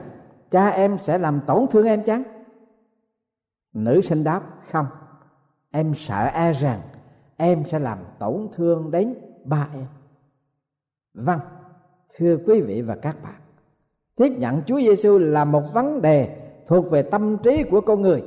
cha 0.51 0.67
em 0.67 0.97
sẽ 0.97 1.17
làm 1.17 1.41
tổn 1.47 1.65
thương 1.71 1.85
em 1.85 2.03
chăng? 2.03 2.23
Nữ 3.73 4.01
sinh 4.01 4.23
đáp, 4.23 4.43
không 4.71 4.85
em 5.73 5.93
sợ 5.95 6.25
e 6.25 6.53
rằng 6.53 6.81
em 7.37 7.65
sẽ 7.65 7.79
làm 7.79 7.97
tổn 8.19 8.47
thương 8.55 8.91
đến 8.91 9.15
ba 9.43 9.67
em. 9.73 9.85
Vâng 11.13 11.39
thưa 12.15 12.37
quý 12.47 12.61
vị 12.61 12.81
và 12.81 12.95
các 12.95 13.23
bạn, 13.23 13.41
tiếp 14.15 14.29
nhận 14.37 14.61
Chúa 14.65 14.79
Giêsu 14.79 15.17
là 15.17 15.45
một 15.45 15.63
vấn 15.73 16.01
đề 16.01 16.37
thuộc 16.67 16.91
về 16.91 17.01
tâm 17.01 17.37
trí 17.37 17.63
của 17.63 17.81
con 17.81 18.01
người, 18.01 18.23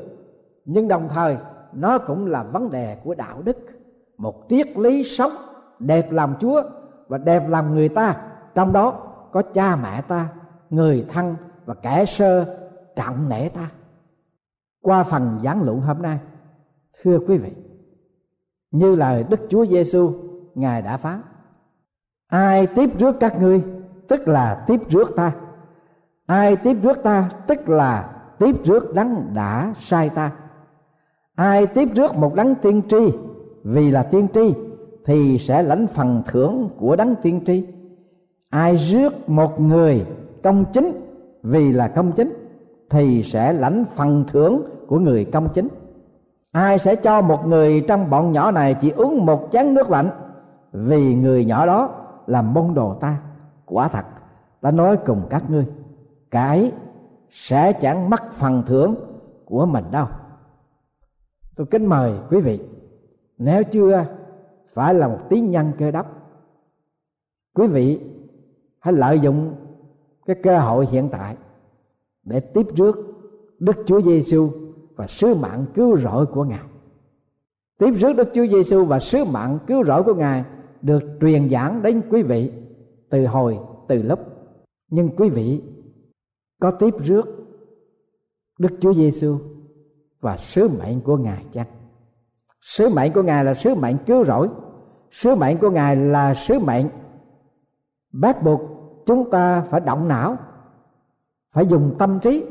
nhưng 0.65 0.89
đồng 0.89 1.09
thời 1.09 1.37
nó 1.73 1.99
cũng 1.99 2.27
là 2.27 2.43
vấn 2.43 2.71
đề 2.71 2.97
của 3.05 3.15
đạo 3.15 3.43
đức. 3.43 3.57
Một 4.17 4.47
triết 4.49 4.79
lý 4.79 5.05
sống 5.05 5.33
đẹp 5.79 6.13
làm 6.13 6.35
Chúa 6.41 6.63
và 7.09 7.19
đẹp 7.19 7.49
làm 7.49 7.75
người 7.75 7.89
ta, 7.89 8.17
trong 8.55 8.73
đó 8.73 8.91
có 9.33 9.43
cha 9.43 9.77
mẹ 9.77 10.03
ta, 10.03 10.29
người 10.71 11.05
thân 11.09 11.37
và 11.65 11.75
kẻ 11.75 12.05
sơ 12.05 12.59
trọng 12.97 13.29
nể 13.29 13.49
ta. 13.49 13.71
Qua 14.83 15.03
phần 15.03 15.39
giảng 15.45 15.63
luận 15.63 15.81
hôm 15.81 16.03
nay 16.03 16.19
thưa 17.03 17.19
quý 17.27 17.39
vị, 17.39 17.51
như 18.71 18.95
lời 18.95 19.25
Đức 19.29 19.41
Chúa 19.49 19.67
Giêsu 19.67 20.13
ngài 20.55 20.83
đã 20.83 20.97
phán, 20.97 21.21
ai 22.27 22.67
tiếp 22.67 22.91
rước 22.99 23.17
các 23.21 23.41
ngươi, 23.41 23.63
tức 24.09 24.29
là 24.29 24.65
tiếp 24.67 24.81
rước 24.89 25.17
ta. 25.17 25.33
Ai 26.27 26.57
tiếp 26.57 26.77
rước 26.83 27.03
ta, 27.03 27.31
tức 27.47 27.69
là 27.69 28.13
tiếp 28.39 28.65
rước 28.65 28.95
đấng 28.95 29.31
đã 29.35 29.75
sai 29.79 30.09
ta. 30.09 30.33
Ai 31.35 31.67
tiếp 31.67 31.89
rước 31.95 32.15
một 32.15 32.35
đấng 32.35 32.55
tiên 32.55 32.83
tri, 32.89 33.13
vì 33.65 33.91
là 33.91 34.03
tiên 34.03 34.27
tri, 34.35 34.55
thì 35.05 35.39
sẽ 35.39 35.63
lãnh 35.63 35.87
phần 35.87 36.23
thưởng 36.27 36.69
của 36.79 36.97
đấng 36.97 37.15
tiên 37.23 37.41
tri. 37.47 37.67
Ai 38.49 38.77
rước 38.77 39.29
một 39.29 39.61
người 39.61 40.07
công 40.43 40.65
chính, 40.73 40.93
vì 41.43 41.73
là 41.73 41.89
công 41.89 42.13
chính, 42.13 42.33
thì 42.91 43.23
sẽ 43.23 43.53
lãnh 43.53 43.85
phần 43.95 44.25
thưởng 44.33 44.63
của 44.87 44.99
người 44.99 45.25
công 45.25 45.49
chính 45.55 45.69
ai 46.57 46.79
sẽ 46.79 46.97
cho 46.97 47.21
một 47.21 47.47
người 47.47 47.85
trong 47.89 48.11
bọn 48.11 48.33
nhỏ 48.33 48.51
này 48.51 48.75
chỉ 48.75 48.91
uống 48.91 49.27
một 49.27 49.49
chén 49.53 49.75
nước 49.75 49.91
lạnh? 49.91 50.11
Vì 50.73 51.15
người 51.15 51.45
nhỏ 51.45 51.67
đó 51.67 51.91
là 52.27 52.43
môn 52.43 52.75
đồ 52.75 52.95
ta. 52.95 53.21
Quả 53.67 53.89
thật, 53.89 54.05
ta 54.61 54.71
nói 54.71 54.97
cùng 55.07 55.27
các 55.31 55.51
ngươi, 55.51 55.67
cái 56.31 56.73
sẽ 57.31 57.73
chẳng 57.73 58.11
mất 58.11 58.33
phần 58.33 58.63
thưởng 58.67 58.95
của 59.45 59.67
mình 59.67 59.85
đâu. 59.91 60.07
Tôi 61.57 61.67
kính 61.67 61.87
mời 61.87 62.13
quý 62.31 62.41
vị, 62.41 62.61
nếu 63.39 63.65
chưa 63.65 64.05
phải 64.73 64.95
là 64.95 65.09
một 65.09 65.19
tín 65.29 65.51
nhân 65.51 65.73
cơ 65.79 65.91
đốc, 65.91 66.07
quý 67.55 67.67
vị 67.67 68.01
hãy 68.81 68.95
lợi 68.95 69.21
dụng 69.21 69.55
cái 70.27 70.37
cơ 70.43 70.59
hội 70.59 70.87
hiện 70.87 71.09
tại 71.13 71.37
để 72.25 72.41
tiếp 72.41 72.67
trước 72.77 72.97
Đức 73.59 73.77
Chúa 73.87 74.03
Giêsu 74.03 74.51
và 74.97 75.07
sứ 75.07 75.35
mạng 75.35 75.67
cứu 75.75 75.97
rỗi 75.97 76.27
của 76.27 76.45
Ngài. 76.45 76.65
Tiếp 77.79 77.91
rước 77.91 78.13
Đức 78.17 78.29
Chúa 78.35 78.47
Giêsu 78.47 78.85
và 78.85 79.01
sứ 79.01 79.25
mạng 79.25 79.59
cứu 79.67 79.85
rỗi 79.85 80.03
của 80.03 80.15
Ngài 80.15 80.45
được 80.83 81.03
truyền 81.21 81.51
giảng 81.51 81.83
đến 81.83 82.03
quý 82.11 82.23
vị 82.23 82.53
từ 83.11 83.27
hồi, 83.27 83.59
từ 83.89 84.03
lúc. 84.03 84.19
Nhưng 84.89 85.17
quý 85.17 85.29
vị 85.29 85.63
có 86.61 86.71
tiếp 86.71 86.95
rước 86.99 87.27
Đức 88.59 88.73
Chúa 88.81 88.95
Giêsu 88.95 89.39
và 90.21 90.37
sứ 90.37 90.69
mệnh 90.69 91.01
của 91.01 91.17
Ngài 91.17 91.45
chăng? 91.53 91.67
Sứ 92.61 92.89
mệnh 92.89 93.13
của 93.13 93.23
Ngài 93.23 93.45
là 93.45 93.55
sứ 93.55 93.75
mệnh 93.75 93.97
cứu 94.07 94.25
rỗi. 94.25 94.49
Sứ 95.11 95.35
mệnh 95.35 95.59
của 95.59 95.71
Ngài 95.71 95.97
là 95.97 96.35
sứ 96.35 96.59
mệnh 96.59 96.89
bắt 98.13 98.43
buộc 98.43 98.61
chúng 99.07 99.31
ta 99.31 99.63
phải 99.71 99.81
động 99.81 100.09
não, 100.09 100.37
phải 101.53 101.67
dùng 101.67 101.95
tâm 101.99 102.21
trí 102.21 102.47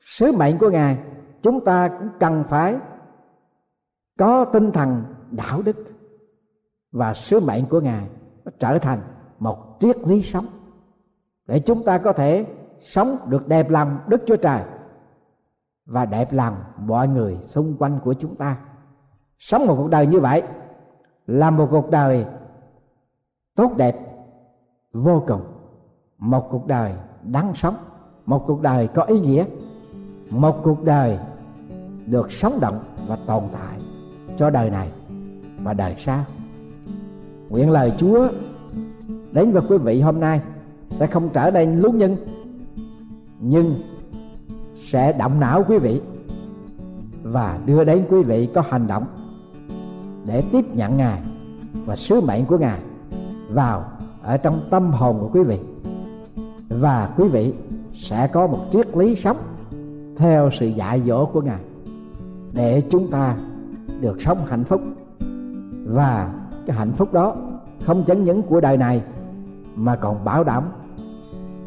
sứ 0.00 0.32
mệnh 0.32 0.58
của 0.58 0.70
ngài 0.70 0.98
chúng 1.42 1.64
ta 1.64 1.88
cũng 1.88 2.08
cần 2.20 2.44
phải 2.44 2.76
có 4.18 4.44
tinh 4.44 4.72
thần 4.72 5.04
đạo 5.30 5.62
đức 5.62 5.76
và 6.92 7.14
sứ 7.14 7.40
mệnh 7.40 7.66
của 7.66 7.80
ngài 7.80 8.06
nó 8.44 8.52
trở 8.58 8.78
thành 8.78 9.00
một 9.38 9.76
triết 9.80 9.96
lý 10.06 10.22
sống 10.22 10.46
để 11.46 11.60
chúng 11.60 11.84
ta 11.84 11.98
có 11.98 12.12
thể 12.12 12.46
sống 12.80 13.18
được 13.28 13.48
đẹp 13.48 13.70
lòng 13.70 13.98
đức 14.06 14.22
chúa 14.26 14.36
trời 14.36 14.62
và 15.88 16.04
đẹp 16.04 16.32
lòng 16.32 16.56
mọi 16.78 17.08
người 17.08 17.38
xung 17.40 17.76
quanh 17.78 17.98
của 18.04 18.14
chúng 18.14 18.34
ta. 18.36 18.56
Sống 19.38 19.66
một 19.66 19.74
cuộc 19.78 19.88
đời 19.90 20.06
như 20.06 20.20
vậy 20.20 20.42
là 21.26 21.50
một 21.50 21.68
cuộc 21.70 21.90
đời 21.90 22.26
tốt 23.54 23.72
đẹp 23.76 23.96
vô 24.92 25.24
cùng, 25.26 25.42
một 26.18 26.48
cuộc 26.50 26.66
đời 26.66 26.94
đáng 27.22 27.54
sống, 27.54 27.74
một 28.26 28.44
cuộc 28.46 28.60
đời 28.60 28.88
có 28.88 29.02
ý 29.02 29.20
nghĩa 29.20 29.44
một 30.30 30.62
cuộc 30.62 30.84
đời 30.84 31.18
được 32.06 32.32
sống 32.32 32.58
động 32.60 32.78
và 33.06 33.16
tồn 33.26 33.42
tại 33.52 33.78
cho 34.38 34.50
đời 34.50 34.70
này 34.70 34.90
và 35.62 35.72
đời 35.72 35.94
sau. 35.96 36.24
Nguyện 37.48 37.70
lời 37.70 37.92
chúa 37.98 38.28
đến 39.32 39.52
với 39.52 39.62
quý 39.68 39.78
vị 39.78 40.00
hôm 40.00 40.20
nay 40.20 40.40
sẽ 40.90 41.06
không 41.06 41.28
trở 41.32 41.50
nên 41.50 41.80
lú 41.80 41.92
nhân 41.92 42.16
nhưng 43.40 43.80
sẽ 44.76 45.12
động 45.12 45.40
não 45.40 45.64
quý 45.68 45.78
vị 45.78 46.00
và 47.22 47.58
đưa 47.66 47.84
đến 47.84 48.06
quý 48.10 48.22
vị 48.22 48.48
có 48.54 48.62
hành 48.68 48.86
động 48.86 49.06
để 50.26 50.42
tiếp 50.52 50.64
nhận 50.74 50.96
ngài 50.96 51.22
và 51.86 51.96
sứ 51.96 52.20
mệnh 52.20 52.44
của 52.44 52.58
ngài 52.58 52.80
vào, 53.50 53.84
ở 54.22 54.36
trong 54.36 54.60
tâm 54.70 54.90
hồn 54.90 55.18
của 55.20 55.30
quý 55.32 55.42
vị. 55.42 55.58
Và 56.68 57.14
quý 57.16 57.28
vị 57.28 57.52
sẽ 57.94 58.26
có 58.26 58.46
một 58.46 58.58
triết 58.72 58.96
lý 58.96 59.14
sống 59.14 59.36
theo 60.18 60.50
sự 60.52 60.66
dạy 60.66 61.02
dỗ 61.06 61.26
của 61.26 61.40
ngài, 61.40 61.60
để 62.52 62.82
chúng 62.90 63.10
ta 63.10 63.36
được 64.00 64.22
sống 64.22 64.38
hạnh 64.46 64.64
phúc. 64.64 64.80
Và 65.84 66.32
cái 66.66 66.76
hạnh 66.76 66.92
phúc 66.92 67.12
đó 67.12 67.36
không 67.86 68.04
chấn 68.04 68.24
những 68.24 68.42
của 68.42 68.60
đời 68.60 68.76
này, 68.76 69.02
mà 69.74 69.96
còn 69.96 70.24
bảo 70.24 70.44
đảm 70.44 70.64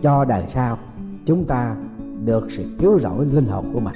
cho 0.02 0.26
đời 0.26 0.46
sau 0.48 0.78
chúng 1.26 1.46
ta 1.46 1.76
được 2.26 2.52
sự 2.52 2.64
cứu 2.80 3.00
rỗi 3.00 3.26
linh 3.26 3.46
hồn 3.46 3.66
của 3.74 3.80
mình. 3.80 3.96